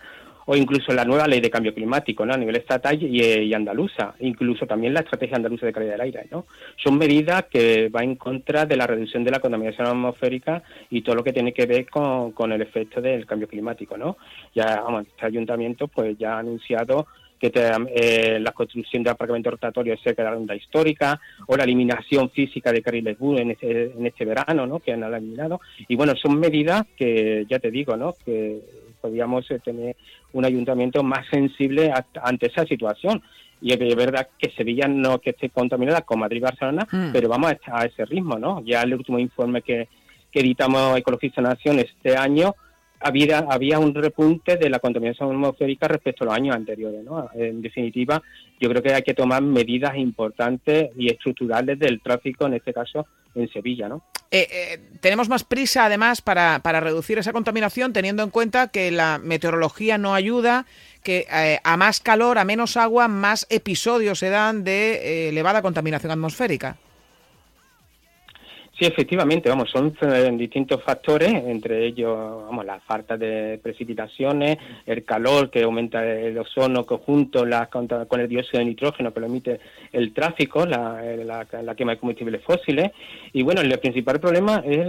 o 0.45 0.55
incluso 0.55 0.93
la 0.93 1.05
nueva 1.05 1.27
ley 1.27 1.41
de 1.41 1.49
cambio 1.49 1.73
climático 1.73 2.25
¿no? 2.25 2.33
a 2.33 2.37
nivel 2.37 2.55
estatal 2.55 3.01
y, 3.01 3.53
andaluza, 3.53 4.13
incluso 4.19 4.65
también 4.65 4.93
la 4.93 4.99
estrategia 5.01 5.37
andaluza 5.37 5.65
de 5.65 5.73
calidad 5.73 5.93
del 5.93 6.01
aire. 6.01 6.27
¿no? 6.31 6.45
Son 6.81 6.97
medidas 6.97 7.45
que 7.45 7.89
van 7.89 8.03
en 8.03 8.15
contra 8.15 8.65
de 8.65 8.77
la 8.77 8.87
reducción 8.87 9.23
de 9.23 9.31
la 9.31 9.39
contaminación 9.39 9.87
atmosférica 9.87 10.61
y 10.89 11.01
todo 11.01 11.15
lo 11.15 11.23
que 11.23 11.33
tiene 11.33 11.53
que 11.53 11.65
ver 11.65 11.89
con, 11.89 12.51
el 12.51 12.61
efecto 12.61 13.01
del 13.01 13.25
cambio 13.25 13.47
climático. 13.47 13.97
¿no? 13.97 14.17
Ya, 14.53 14.81
vamos, 14.81 15.07
este 15.07 15.25
ayuntamiento 15.25 15.87
pues 15.87 16.17
ya 16.17 16.35
ha 16.35 16.39
anunciado 16.39 17.07
que 17.39 17.51
eh, 17.53 18.39
la 18.39 18.51
construcción 18.51 19.03
de 19.03 19.09
aparcamientos 19.09 19.51
rotatorios 19.51 19.99
cerca 20.01 20.23
de 20.23 20.29
la 20.29 20.35
ronda 20.35 20.55
histórica 20.55 21.19
o 21.47 21.57
la 21.57 21.63
eliminación 21.63 22.29
física 22.29 22.71
de 22.71 22.81
carriles 22.81 23.17
bus 23.17 23.41
en 23.41 23.51
este, 23.51 23.91
en 23.91 24.05
este 24.05 24.25
verano, 24.25 24.65
¿no? 24.65 24.79
que 24.79 24.93
han 24.93 25.03
eliminado. 25.03 25.59
Y 25.87 25.95
bueno, 25.95 26.13
son 26.15 26.39
medidas 26.39 26.85
que, 26.97 27.45
ya 27.49 27.59
te 27.59 27.71
digo, 27.71 27.97
¿no? 27.97 28.13
que 28.25 28.61
podríamos 29.05 29.49
eh, 29.51 29.59
tener 29.59 29.95
un 30.33 30.45
ayuntamiento 30.45 31.03
más 31.03 31.27
sensible 31.29 31.93
ante 32.21 32.47
esa 32.47 32.65
situación. 32.65 33.21
Y 33.61 33.71
es 33.71 33.95
verdad 33.95 34.27
que 34.37 34.51
Sevilla 34.51 34.87
no 34.87 35.19
que 35.19 35.29
esté 35.31 35.49
contaminada 35.49 36.01
con 36.01 36.19
Madrid 36.19 36.37
y 36.37 36.41
Barcelona, 36.41 36.87
mm. 36.91 37.11
pero 37.13 37.29
vamos 37.29 37.53
a, 37.71 37.85
ese 37.85 38.05
ritmo, 38.05 38.37
¿no? 38.37 38.61
Ya 38.65 38.81
el 38.81 38.93
último 38.93 39.17
informe 39.17 39.61
que, 39.61 39.87
que 40.31 40.39
editamos 40.41 40.97
Ecologista 40.97 41.41
Nación 41.41 41.79
este 41.79 42.17
año 42.17 42.55
había, 42.99 43.39
había 43.49 43.79
un 43.79 43.93
repunte 43.93 44.57
de 44.57 44.69
la 44.69 44.79
contaminación 44.79 45.29
atmosférica 45.31 45.87
respecto 45.87 46.23
a 46.23 46.27
los 46.27 46.35
años 46.35 46.55
anteriores. 46.55 47.03
¿no? 47.03 47.29
En 47.33 47.61
definitiva, 47.61 48.21
yo 48.59 48.69
creo 48.69 48.81
que 48.81 48.93
hay 48.93 49.03
que 49.03 49.13
tomar 49.13 49.41
medidas 49.41 49.95
importantes 49.97 50.91
y 50.97 51.09
estructurales 51.09 51.77
del 51.77 52.01
tráfico, 52.01 52.45
en 52.47 52.55
este 52.55 52.73
caso 52.73 53.05
en 53.35 53.49
Sevilla. 53.49 53.89
¿no? 53.89 54.03
Eh, 54.31 54.47
eh, 54.51 54.79
tenemos 55.01 55.29
más 55.29 55.43
prisa, 55.43 55.85
además, 55.85 56.21
para, 56.21 56.59
para, 56.59 56.79
reducir 56.79 57.17
esa 57.17 57.33
contaminación, 57.33 57.93
teniendo 57.93 58.23
en 58.23 58.29
cuenta 58.29 58.69
que 58.69 58.91
la 58.91 59.19
meteorología 59.19 59.97
no 59.97 60.13
ayuda, 60.15 60.65
que 61.03 61.27
eh, 61.31 61.59
a 61.63 61.77
más 61.77 61.99
calor, 61.99 62.37
a 62.37 62.45
menos 62.45 62.77
agua, 62.77 63.07
más 63.07 63.45
episodios 63.49 64.19
se 64.19 64.29
dan 64.29 64.63
de 64.63 65.29
elevada 65.29 65.61
contaminación 65.61 66.11
atmosférica. 66.11 66.77
Sí, 68.77 68.83
efectivamente, 68.83 69.47
vamos, 69.47 69.69
son 69.71 69.95
eh, 70.01 70.29
distintos 70.33 70.83
factores, 70.83 71.29
entre 71.29 71.85
ellos, 71.85 72.13
vamos, 72.45 72.65
la 72.65 72.81
falta 72.81 73.15
de 73.15 73.57
precipitaciones, 73.63 74.57
el 74.85 75.05
calor 75.05 75.49
que 75.49 75.63
aumenta 75.63 76.05
el 76.05 76.37
ozono 76.37 76.85
conjunto 76.85 77.45
la, 77.45 77.67
con 77.67 78.19
el 78.19 78.27
dióxido 78.27 78.59
de 78.59 78.65
nitrógeno 78.65 79.13
que 79.13 79.19
lo 79.21 79.27
emite 79.27 79.61
el 79.93 80.13
tráfico, 80.13 80.65
la, 80.65 81.45
quema 81.77 81.93
de 81.93 81.99
combustibles 81.99 82.43
fósiles, 82.43 82.91
y 83.31 83.43
bueno, 83.43 83.61
el 83.61 83.79
principal 83.79 84.19
problema 84.19 84.61
es 84.65 84.85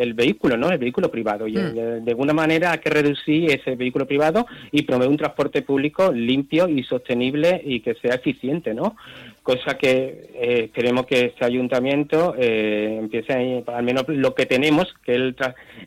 el, 0.00 0.12
vehículo, 0.14 0.56
¿no? 0.56 0.68
El 0.68 0.78
vehículo 0.78 1.08
privado, 1.08 1.46
y 1.46 1.56
mm. 1.56 2.04
de 2.04 2.10
alguna 2.10 2.32
manera 2.32 2.72
hay 2.72 2.78
que 2.80 2.90
reducir 2.90 3.48
ese 3.52 3.76
vehículo 3.76 4.08
privado 4.08 4.44
y 4.72 4.82
promover 4.82 5.08
un 5.08 5.16
transporte 5.16 5.62
público 5.62 6.10
limpio 6.10 6.68
y 6.68 6.82
sostenible 6.82 7.62
y 7.64 7.78
que 7.78 7.94
sea 7.94 8.16
eficiente, 8.16 8.74
¿no? 8.74 8.96
cosa 9.42 9.76
que 9.76 10.30
eh, 10.34 10.70
queremos 10.72 11.06
que 11.06 11.26
este 11.26 11.44
ayuntamiento 11.44 12.34
eh, 12.38 12.98
empiece 13.00 13.19
a, 13.28 13.76
al 13.76 13.84
menos 13.84 14.04
lo 14.08 14.34
que 14.34 14.46
tenemos, 14.46 14.94
que 15.04 15.14
el 15.14 15.36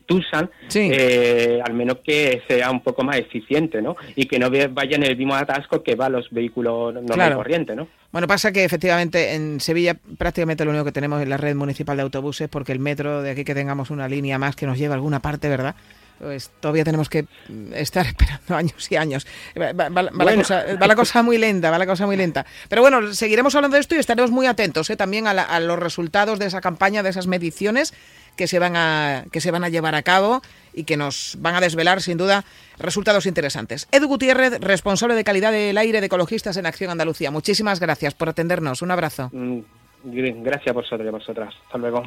TUSAN, 0.06 0.50
eh, 0.74 1.60
al 1.64 1.74
menos 1.74 1.98
que 2.04 2.42
sea 2.48 2.70
un 2.70 2.80
poco 2.80 3.02
más 3.02 3.16
eficiente, 3.16 3.82
¿no? 3.82 3.96
Y 4.14 4.26
que 4.26 4.38
no 4.38 4.50
vaya 4.70 4.96
en 4.96 5.04
el 5.04 5.16
mismo 5.16 5.34
atasco 5.34 5.82
que 5.82 5.94
va 5.94 6.08
los 6.08 6.30
vehículos 6.30 6.94
normal 6.94 7.34
corriente, 7.34 7.74
¿no? 7.74 7.88
Bueno, 8.12 8.28
pasa 8.28 8.52
que 8.52 8.62
efectivamente 8.62 9.34
en 9.34 9.60
Sevilla 9.60 9.96
prácticamente 10.18 10.64
lo 10.64 10.70
único 10.70 10.84
que 10.84 10.92
tenemos 10.92 11.20
es 11.20 11.28
la 11.28 11.36
red 11.36 11.56
municipal 11.56 11.96
de 11.96 12.04
autobuses, 12.04 12.48
porque 12.48 12.70
el 12.70 12.78
metro 12.78 13.22
de 13.22 13.30
aquí 13.30 13.44
que 13.44 13.54
tengamos 13.54 13.90
una 13.90 14.06
línea 14.06 14.38
más 14.38 14.54
que 14.54 14.66
nos 14.66 14.78
lleva 14.78 14.94
a 14.94 14.96
alguna 14.96 15.20
parte, 15.20 15.48
¿verdad? 15.48 15.74
Pues 16.18 16.50
todavía 16.60 16.84
tenemos 16.84 17.08
que 17.08 17.24
mm, 17.48 17.72
estar 17.74 18.06
esperando 18.06 18.56
años 18.56 18.90
y 18.90 18.96
años. 18.96 19.26
Va, 19.56 19.72
la, 19.72 20.96
cosa, 20.96 21.22
muy 21.22 21.38
lenta, 21.38 21.70
va 21.70 21.78
la 21.78 21.86
cosa 21.86 22.06
muy 22.06 22.16
lenta. 22.16 22.46
Pero 22.68 22.82
bueno, 22.82 23.12
seguiremos 23.14 23.54
hablando 23.54 23.76
de 23.76 23.80
esto 23.80 23.94
y 23.94 23.98
estaremos 23.98 24.30
muy 24.30 24.46
atentos 24.46 24.88
¿eh? 24.90 24.96
también 24.96 25.26
a, 25.26 25.60
los 25.60 25.78
resultados 25.78 26.38
de 26.38 26.46
esa 26.46 26.60
campaña, 26.60 27.02
de 27.02 27.10
esas 27.10 27.26
mediciones 27.26 27.94
que 28.36 28.48
se 28.48 28.58
van 28.58 28.74
a 28.74 29.24
que 29.30 29.40
se 29.40 29.52
van 29.52 29.62
a 29.62 29.68
llevar 29.68 29.94
a 29.94 30.02
cabo 30.02 30.42
y 30.72 30.84
que 30.84 30.96
nos 30.96 31.36
van 31.38 31.54
a 31.54 31.60
desvelar 31.60 32.02
sin 32.02 32.18
duda 32.18 32.44
resultados 32.78 33.26
interesantes. 33.26 33.86
Edu 33.92 34.08
Gutiérrez, 34.08 34.58
responsable 34.60 35.14
de 35.14 35.22
calidad 35.22 35.52
del 35.52 35.78
aire 35.78 36.00
de 36.00 36.06
Ecologistas 36.06 36.56
en 36.56 36.66
Acción 36.66 36.90
Andalucía. 36.90 37.30
Muchísimas 37.30 37.78
gracias 37.78 38.14
por 38.14 38.28
atendernos. 38.28 38.82
Un 38.82 38.90
abrazo. 38.90 39.30
Mm, 39.32 39.60
gracias 40.04 40.68
a 40.68 40.72
vosotros 40.72 41.04
y 41.04 41.08
a 41.08 41.12
vosotras. 41.12 41.54
Hasta 41.64 41.78
luego. 41.78 42.02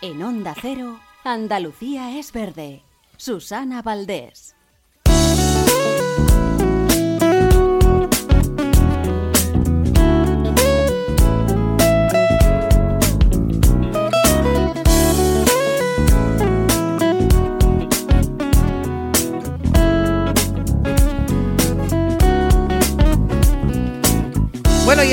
En 0.00 0.22
Onda 0.22 0.54
Cero, 0.60 1.00
Andalucía 1.32 2.18
es 2.18 2.32
verde. 2.32 2.82
Susana 3.16 3.82
Valdés. 3.82 4.57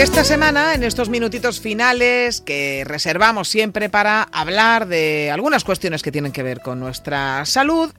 Esta 0.06 0.24
semana, 0.24 0.76
en 0.76 0.84
estos 0.84 1.10
minutitos 1.10 1.60
finales 1.60 2.40
que 2.40 2.84
reservamos 2.86 3.48
siempre 3.48 3.90
para 3.90 4.22
hablar 4.22 4.88
de 4.88 5.32
algunas 5.32 5.64
cuestiones 5.64 6.04
que 6.04 6.12
tienen 6.12 6.32
que 6.32 6.44
ver 6.44 6.62
con 6.62 6.80
nuestra 6.80 7.44
salud, 7.46 7.92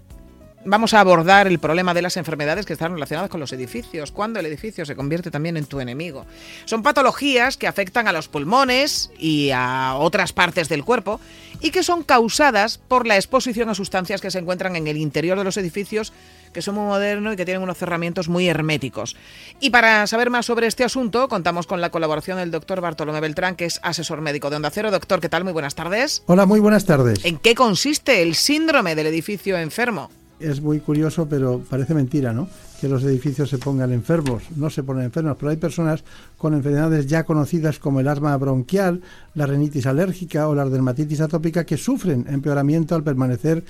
vamos 0.66 0.94
a 0.94 1.00
abordar 1.00 1.46
el 1.46 1.58
problema 1.58 1.94
de 1.94 2.02
las 2.02 2.16
enfermedades 2.16 2.66
que 2.66 2.72
están 2.72 2.92
relacionadas 2.92 3.30
con 3.30 3.40
los 3.40 3.52
edificios, 3.52 4.12
cuando 4.12 4.40
el 4.40 4.46
edificio 4.46 4.84
se 4.84 4.96
convierte 4.96 5.30
también 5.30 5.56
en 5.56 5.66
tu 5.66 5.80
enemigo. 5.80 6.26
Son 6.64 6.82
patologías 6.82 7.56
que 7.56 7.66
afectan 7.66 8.08
a 8.08 8.12
los 8.12 8.28
pulmones 8.28 9.10
y 9.18 9.50
a 9.54 9.94
otras 9.96 10.32
partes 10.32 10.68
del 10.68 10.84
cuerpo 10.84 11.20
y 11.60 11.70
que 11.70 11.82
son 11.82 12.02
causadas 12.02 12.78
por 12.78 13.06
la 13.06 13.16
exposición 13.16 13.68
a 13.68 13.74
sustancias 13.74 14.20
que 14.20 14.30
se 14.30 14.38
encuentran 14.38 14.76
en 14.76 14.86
el 14.86 14.96
interior 14.96 15.38
de 15.38 15.44
los 15.44 15.56
edificios 15.56 16.12
que 16.52 16.62
son 16.62 16.74
muy 16.74 16.84
modernos 16.84 17.34
y 17.34 17.36
que 17.36 17.44
tienen 17.44 17.62
unos 17.62 17.76
cerramientos 17.76 18.28
muy 18.28 18.48
herméticos. 18.48 19.14
Y 19.60 19.70
para 19.70 20.06
saber 20.06 20.30
más 20.30 20.46
sobre 20.46 20.66
este 20.66 20.84
asunto, 20.84 21.28
contamos 21.28 21.66
con 21.66 21.80
la 21.80 21.90
colaboración 21.90 22.38
del 22.38 22.50
doctor 22.50 22.80
Bartolomé 22.80 23.20
Beltrán, 23.20 23.56
que 23.56 23.66
es 23.66 23.78
asesor 23.82 24.22
médico 24.22 24.48
de 24.48 24.56
Onda 24.56 24.70
Cero. 24.70 24.90
Doctor, 24.90 25.20
¿qué 25.20 25.28
tal? 25.28 25.44
Muy 25.44 25.52
buenas 25.52 25.74
tardes. 25.74 26.22
Hola, 26.26 26.46
muy 26.46 26.60
buenas 26.60 26.86
tardes. 26.86 27.24
¿En 27.24 27.36
qué 27.36 27.54
consiste 27.54 28.22
el 28.22 28.34
síndrome 28.34 28.94
del 28.94 29.06
edificio 29.06 29.58
enfermo? 29.58 30.10
Es 30.38 30.60
muy 30.60 30.80
curioso, 30.80 31.26
pero 31.26 31.60
parece 31.60 31.94
mentira, 31.94 32.34
¿no? 32.34 32.46
Que 32.78 32.88
los 32.88 33.02
edificios 33.04 33.48
se 33.48 33.56
pongan 33.56 33.90
enfermos. 33.92 34.42
No 34.54 34.68
se 34.68 34.82
ponen 34.82 35.04
enfermos, 35.04 35.36
pero 35.38 35.50
hay 35.50 35.56
personas 35.56 36.04
con 36.36 36.52
enfermedades 36.52 37.06
ya 37.06 37.24
conocidas 37.24 37.78
como 37.78 38.00
el 38.00 38.08
asma 38.08 38.36
bronquial, 38.36 39.00
la 39.34 39.46
rinitis 39.46 39.86
alérgica 39.86 40.46
o 40.48 40.54
la 40.54 40.66
dermatitis 40.66 41.22
atópica 41.22 41.64
que 41.64 41.78
sufren 41.78 42.26
empeoramiento 42.28 42.94
al 42.94 43.02
permanecer 43.02 43.64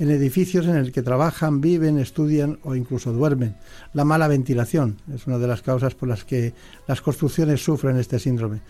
en 0.00 0.10
edificios 0.10 0.66
en 0.66 0.76
el 0.76 0.92
que 0.92 1.02
trabajan, 1.02 1.60
viven, 1.60 1.98
estudian 1.98 2.58
o 2.64 2.74
incluso 2.74 3.12
duermen. 3.12 3.56
La 3.94 4.04
mala 4.04 4.28
ventilación 4.28 4.96
es 5.14 5.26
una 5.26 5.38
de 5.38 5.48
las 5.48 5.62
causas 5.62 5.94
por 5.94 6.08
las 6.08 6.24
que 6.24 6.52
las 6.86 7.00
construcciones 7.00 7.62
sufren 7.62 7.96
este 7.96 8.18
síndrome. 8.18 8.60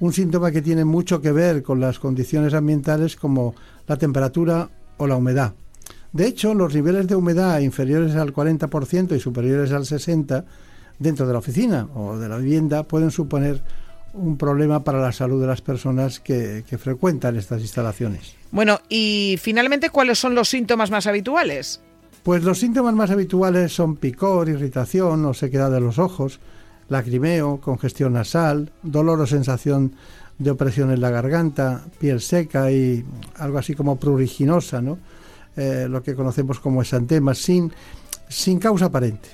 Un 0.00 0.12
síntoma 0.12 0.50
que 0.50 0.62
tiene 0.62 0.84
mucho 0.84 1.20
que 1.20 1.32
ver 1.32 1.62
con 1.62 1.80
las 1.80 1.98
condiciones 1.98 2.54
ambientales 2.54 3.16
como 3.16 3.54
la 3.86 3.96
temperatura 3.96 4.70
o 4.98 5.06
la 5.06 5.16
humedad. 5.16 5.54
De 6.12 6.26
hecho, 6.26 6.54
los 6.54 6.74
niveles 6.74 7.06
de 7.06 7.16
humedad 7.16 7.60
inferiores 7.60 8.14
al 8.16 8.32
40% 8.32 9.16
y 9.16 9.20
superiores 9.20 9.72
al 9.72 9.82
60% 9.82 10.44
dentro 10.98 11.26
de 11.26 11.32
la 11.32 11.38
oficina 11.38 11.88
o 11.94 12.18
de 12.18 12.28
la 12.28 12.38
vivienda 12.38 12.82
pueden 12.82 13.10
suponer 13.10 13.62
un 14.14 14.36
problema 14.36 14.82
para 14.84 15.00
la 15.00 15.12
salud 15.12 15.40
de 15.40 15.46
las 15.46 15.60
personas 15.60 16.18
que, 16.18 16.64
frecuentan 16.78 17.36
estas 17.36 17.60
instalaciones. 17.60 18.34
Bueno, 18.50 18.80
y 18.88 19.36
finalmente, 19.40 19.90
¿cuáles 19.90 20.18
son 20.18 20.34
los 20.34 20.48
síntomas 20.48 20.90
más 20.90 21.06
habituales? 21.06 21.80
Pues 22.22 22.42
los 22.42 22.58
síntomas 22.58 22.94
más 22.94 23.10
habituales 23.10 23.72
son 23.72 23.96
picor, 23.96 24.48
irritación 24.48 25.24
o 25.24 25.34
sequedad 25.34 25.70
de 25.70 25.80
los 25.80 25.98
ojos, 25.98 26.40
lacrimeo, 26.88 27.60
congestión 27.60 28.14
nasal, 28.14 28.72
dolor 28.82 29.20
o 29.20 29.26
sensación 29.26 29.94
de 30.38 30.50
opresión 30.50 30.90
en 30.90 31.00
la 31.00 31.10
garganta, 31.10 31.84
piel 31.98 32.20
seca 32.20 32.70
y 32.70 33.04
algo 33.36 33.58
así 33.58 33.74
como 33.74 33.96
pruriginosa, 33.96 34.80
¿no? 34.80 34.98
Eh, 35.58 35.86
lo 35.90 36.02
que 36.02 36.14
conocemos 36.14 36.60
como 36.60 36.80
exantema, 36.80 37.34
sin, 37.34 37.72
sin 38.28 38.58
causa 38.58 38.86
aparente. 38.86 39.28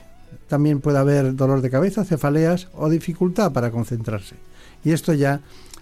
También 0.49 0.81
puede 0.81 0.99
haber 0.99 1.37
dolor 1.37 1.61
de 1.61 1.71
cabeza, 1.71 2.05
cefaleas 2.05 2.69
o 2.75 2.89
dificultad 2.89 3.53
para 3.53 3.71
concentrarse 3.71 4.35
y 4.85 4.93
esto 4.93 5.13
ya 5.13 5.41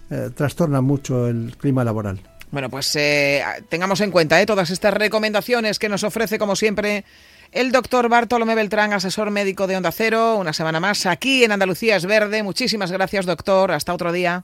eh, 0.09 0.29
trastorna 0.35 0.81
mucho 0.81 1.27
el 1.27 1.55
clima 1.57 1.83
laboral. 1.83 2.19
Bueno, 2.51 2.69
pues 2.69 2.95
eh, 2.95 3.43
tengamos 3.69 4.01
en 4.01 4.11
cuenta 4.11 4.43
todas 4.45 4.69
estas 4.69 4.93
recomendaciones 4.93 5.79
que 5.79 5.89
nos 5.89 6.03
ofrece, 6.03 6.37
como 6.37 6.55
siempre, 6.55 7.03
el 7.51 7.71
doctor 7.71 8.09
Bartolomé 8.09 8.55
Beltrán, 8.55 8.93
asesor 8.93 9.31
médico 9.31 9.67
de 9.67 9.77
Onda 9.77 9.91
Cero, 9.91 10.37
una 10.37 10.53
semana 10.53 10.79
más 10.79 11.05
aquí 11.05 11.43
en 11.43 11.51
Andalucía 11.51 11.95
es 11.95 12.05
Verde. 12.05 12.43
Muchísimas 12.43 12.91
gracias, 12.91 13.25
doctor. 13.25 13.71
Hasta 13.71 13.93
otro 13.93 14.11
día. 14.11 14.43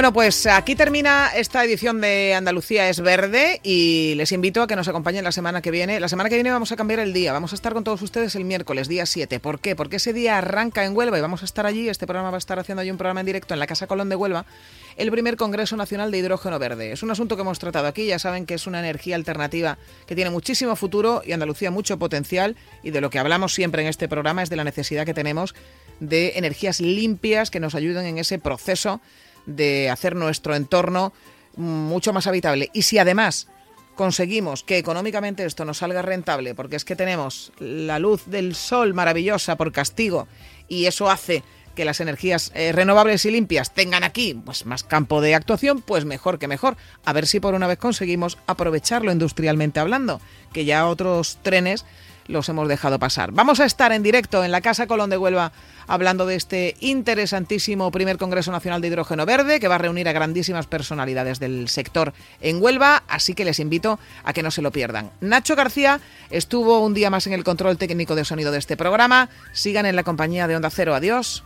Bueno, 0.00 0.14
pues 0.14 0.46
aquí 0.46 0.76
termina 0.76 1.28
esta 1.36 1.62
edición 1.62 2.00
de 2.00 2.32
Andalucía 2.32 2.88
es 2.88 3.00
Verde 3.00 3.60
y 3.62 4.14
les 4.14 4.32
invito 4.32 4.62
a 4.62 4.66
que 4.66 4.74
nos 4.74 4.88
acompañen 4.88 5.24
la 5.24 5.30
semana 5.30 5.60
que 5.60 5.70
viene. 5.70 6.00
La 6.00 6.08
semana 6.08 6.30
que 6.30 6.36
viene 6.36 6.50
vamos 6.50 6.72
a 6.72 6.76
cambiar 6.76 7.00
el 7.00 7.12
día, 7.12 7.34
vamos 7.34 7.52
a 7.52 7.54
estar 7.54 7.74
con 7.74 7.84
todos 7.84 8.00
ustedes 8.00 8.34
el 8.34 8.46
miércoles, 8.46 8.88
día 8.88 9.04
7. 9.04 9.40
¿Por 9.40 9.60
qué? 9.60 9.76
Porque 9.76 9.96
ese 9.96 10.14
día 10.14 10.38
arranca 10.38 10.86
en 10.86 10.96
Huelva 10.96 11.18
y 11.18 11.20
vamos 11.20 11.42
a 11.42 11.44
estar 11.44 11.66
allí, 11.66 11.90
este 11.90 12.06
programa 12.06 12.30
va 12.30 12.38
a 12.38 12.38
estar 12.38 12.58
haciendo 12.58 12.80
allí 12.80 12.90
un 12.90 12.96
programa 12.96 13.20
en 13.20 13.26
directo 13.26 13.52
en 13.52 13.60
la 13.60 13.66
Casa 13.66 13.86
Colón 13.86 14.08
de 14.08 14.16
Huelva, 14.16 14.46
el 14.96 15.10
primer 15.10 15.36
Congreso 15.36 15.76
Nacional 15.76 16.10
de 16.10 16.16
Hidrógeno 16.16 16.58
Verde. 16.58 16.92
Es 16.92 17.02
un 17.02 17.10
asunto 17.10 17.36
que 17.36 17.42
hemos 17.42 17.58
tratado 17.58 17.86
aquí, 17.86 18.06
ya 18.06 18.18
saben 18.18 18.46
que 18.46 18.54
es 18.54 18.66
una 18.66 18.78
energía 18.78 19.16
alternativa 19.16 19.76
que 20.06 20.14
tiene 20.14 20.30
muchísimo 20.30 20.76
futuro 20.76 21.20
y 21.26 21.32
Andalucía 21.32 21.70
mucho 21.70 21.98
potencial 21.98 22.56
y 22.82 22.90
de 22.90 23.02
lo 23.02 23.10
que 23.10 23.18
hablamos 23.18 23.52
siempre 23.52 23.82
en 23.82 23.88
este 23.88 24.08
programa 24.08 24.42
es 24.42 24.48
de 24.48 24.56
la 24.56 24.64
necesidad 24.64 25.04
que 25.04 25.12
tenemos 25.12 25.54
de 26.00 26.38
energías 26.38 26.80
limpias 26.80 27.50
que 27.50 27.60
nos 27.60 27.74
ayuden 27.74 28.06
en 28.06 28.16
ese 28.16 28.38
proceso 28.38 29.02
de 29.46 29.90
hacer 29.90 30.16
nuestro 30.16 30.54
entorno 30.54 31.12
mucho 31.56 32.12
más 32.12 32.26
habitable. 32.26 32.70
Y 32.72 32.82
si 32.82 32.98
además 32.98 33.48
conseguimos 33.94 34.62
que 34.62 34.78
económicamente 34.78 35.44
esto 35.44 35.64
nos 35.64 35.78
salga 35.78 36.02
rentable, 36.02 36.54
porque 36.54 36.76
es 36.76 36.84
que 36.84 36.96
tenemos 36.96 37.52
la 37.58 37.98
luz 37.98 38.24
del 38.26 38.54
sol 38.54 38.94
maravillosa 38.94 39.56
por 39.56 39.72
castigo 39.72 40.26
y 40.68 40.86
eso 40.86 41.10
hace 41.10 41.42
que 41.74 41.84
las 41.84 42.00
energías 42.00 42.50
eh, 42.54 42.72
renovables 42.72 43.24
y 43.24 43.30
limpias 43.30 43.74
tengan 43.74 44.04
aquí 44.04 44.34
pues 44.34 44.66
más 44.66 44.84
campo 44.84 45.20
de 45.20 45.34
actuación, 45.34 45.82
pues 45.82 46.04
mejor 46.04 46.38
que 46.38 46.48
mejor. 46.48 46.76
A 47.04 47.12
ver 47.12 47.26
si 47.26 47.40
por 47.40 47.54
una 47.54 47.66
vez 47.66 47.78
conseguimos 47.78 48.38
aprovecharlo 48.46 49.12
industrialmente 49.12 49.80
hablando, 49.80 50.20
que 50.52 50.64
ya 50.64 50.86
otros 50.86 51.38
trenes 51.42 51.84
los 52.26 52.48
hemos 52.48 52.68
dejado 52.68 52.98
pasar. 52.98 53.32
Vamos 53.32 53.60
a 53.60 53.64
estar 53.64 53.92
en 53.92 54.02
directo 54.02 54.44
en 54.44 54.52
la 54.52 54.60
Casa 54.60 54.86
Colón 54.86 55.10
de 55.10 55.18
Huelva 55.18 55.52
hablando 55.86 56.26
de 56.26 56.36
este 56.36 56.76
interesantísimo 56.80 57.90
primer 57.90 58.16
Congreso 58.16 58.52
Nacional 58.52 58.80
de 58.80 58.88
Hidrógeno 58.88 59.26
Verde 59.26 59.60
que 59.60 59.68
va 59.68 59.74
a 59.74 59.78
reunir 59.78 60.08
a 60.08 60.12
grandísimas 60.12 60.66
personalidades 60.66 61.40
del 61.40 61.68
sector 61.68 62.12
en 62.40 62.62
Huelva, 62.62 63.02
así 63.08 63.34
que 63.34 63.44
les 63.44 63.58
invito 63.58 63.98
a 64.24 64.32
que 64.32 64.42
no 64.42 64.50
se 64.50 64.62
lo 64.62 64.70
pierdan. 64.70 65.10
Nacho 65.20 65.56
García 65.56 66.00
estuvo 66.30 66.80
un 66.80 66.94
día 66.94 67.10
más 67.10 67.26
en 67.26 67.32
el 67.32 67.44
control 67.44 67.76
técnico 67.76 68.14
de 68.14 68.24
sonido 68.24 68.52
de 68.52 68.58
este 68.58 68.76
programa. 68.76 69.28
Sigan 69.52 69.86
en 69.86 69.96
la 69.96 70.04
compañía 70.04 70.46
de 70.46 70.56
Onda 70.56 70.70
Cero. 70.70 70.94
Adiós. 70.94 71.42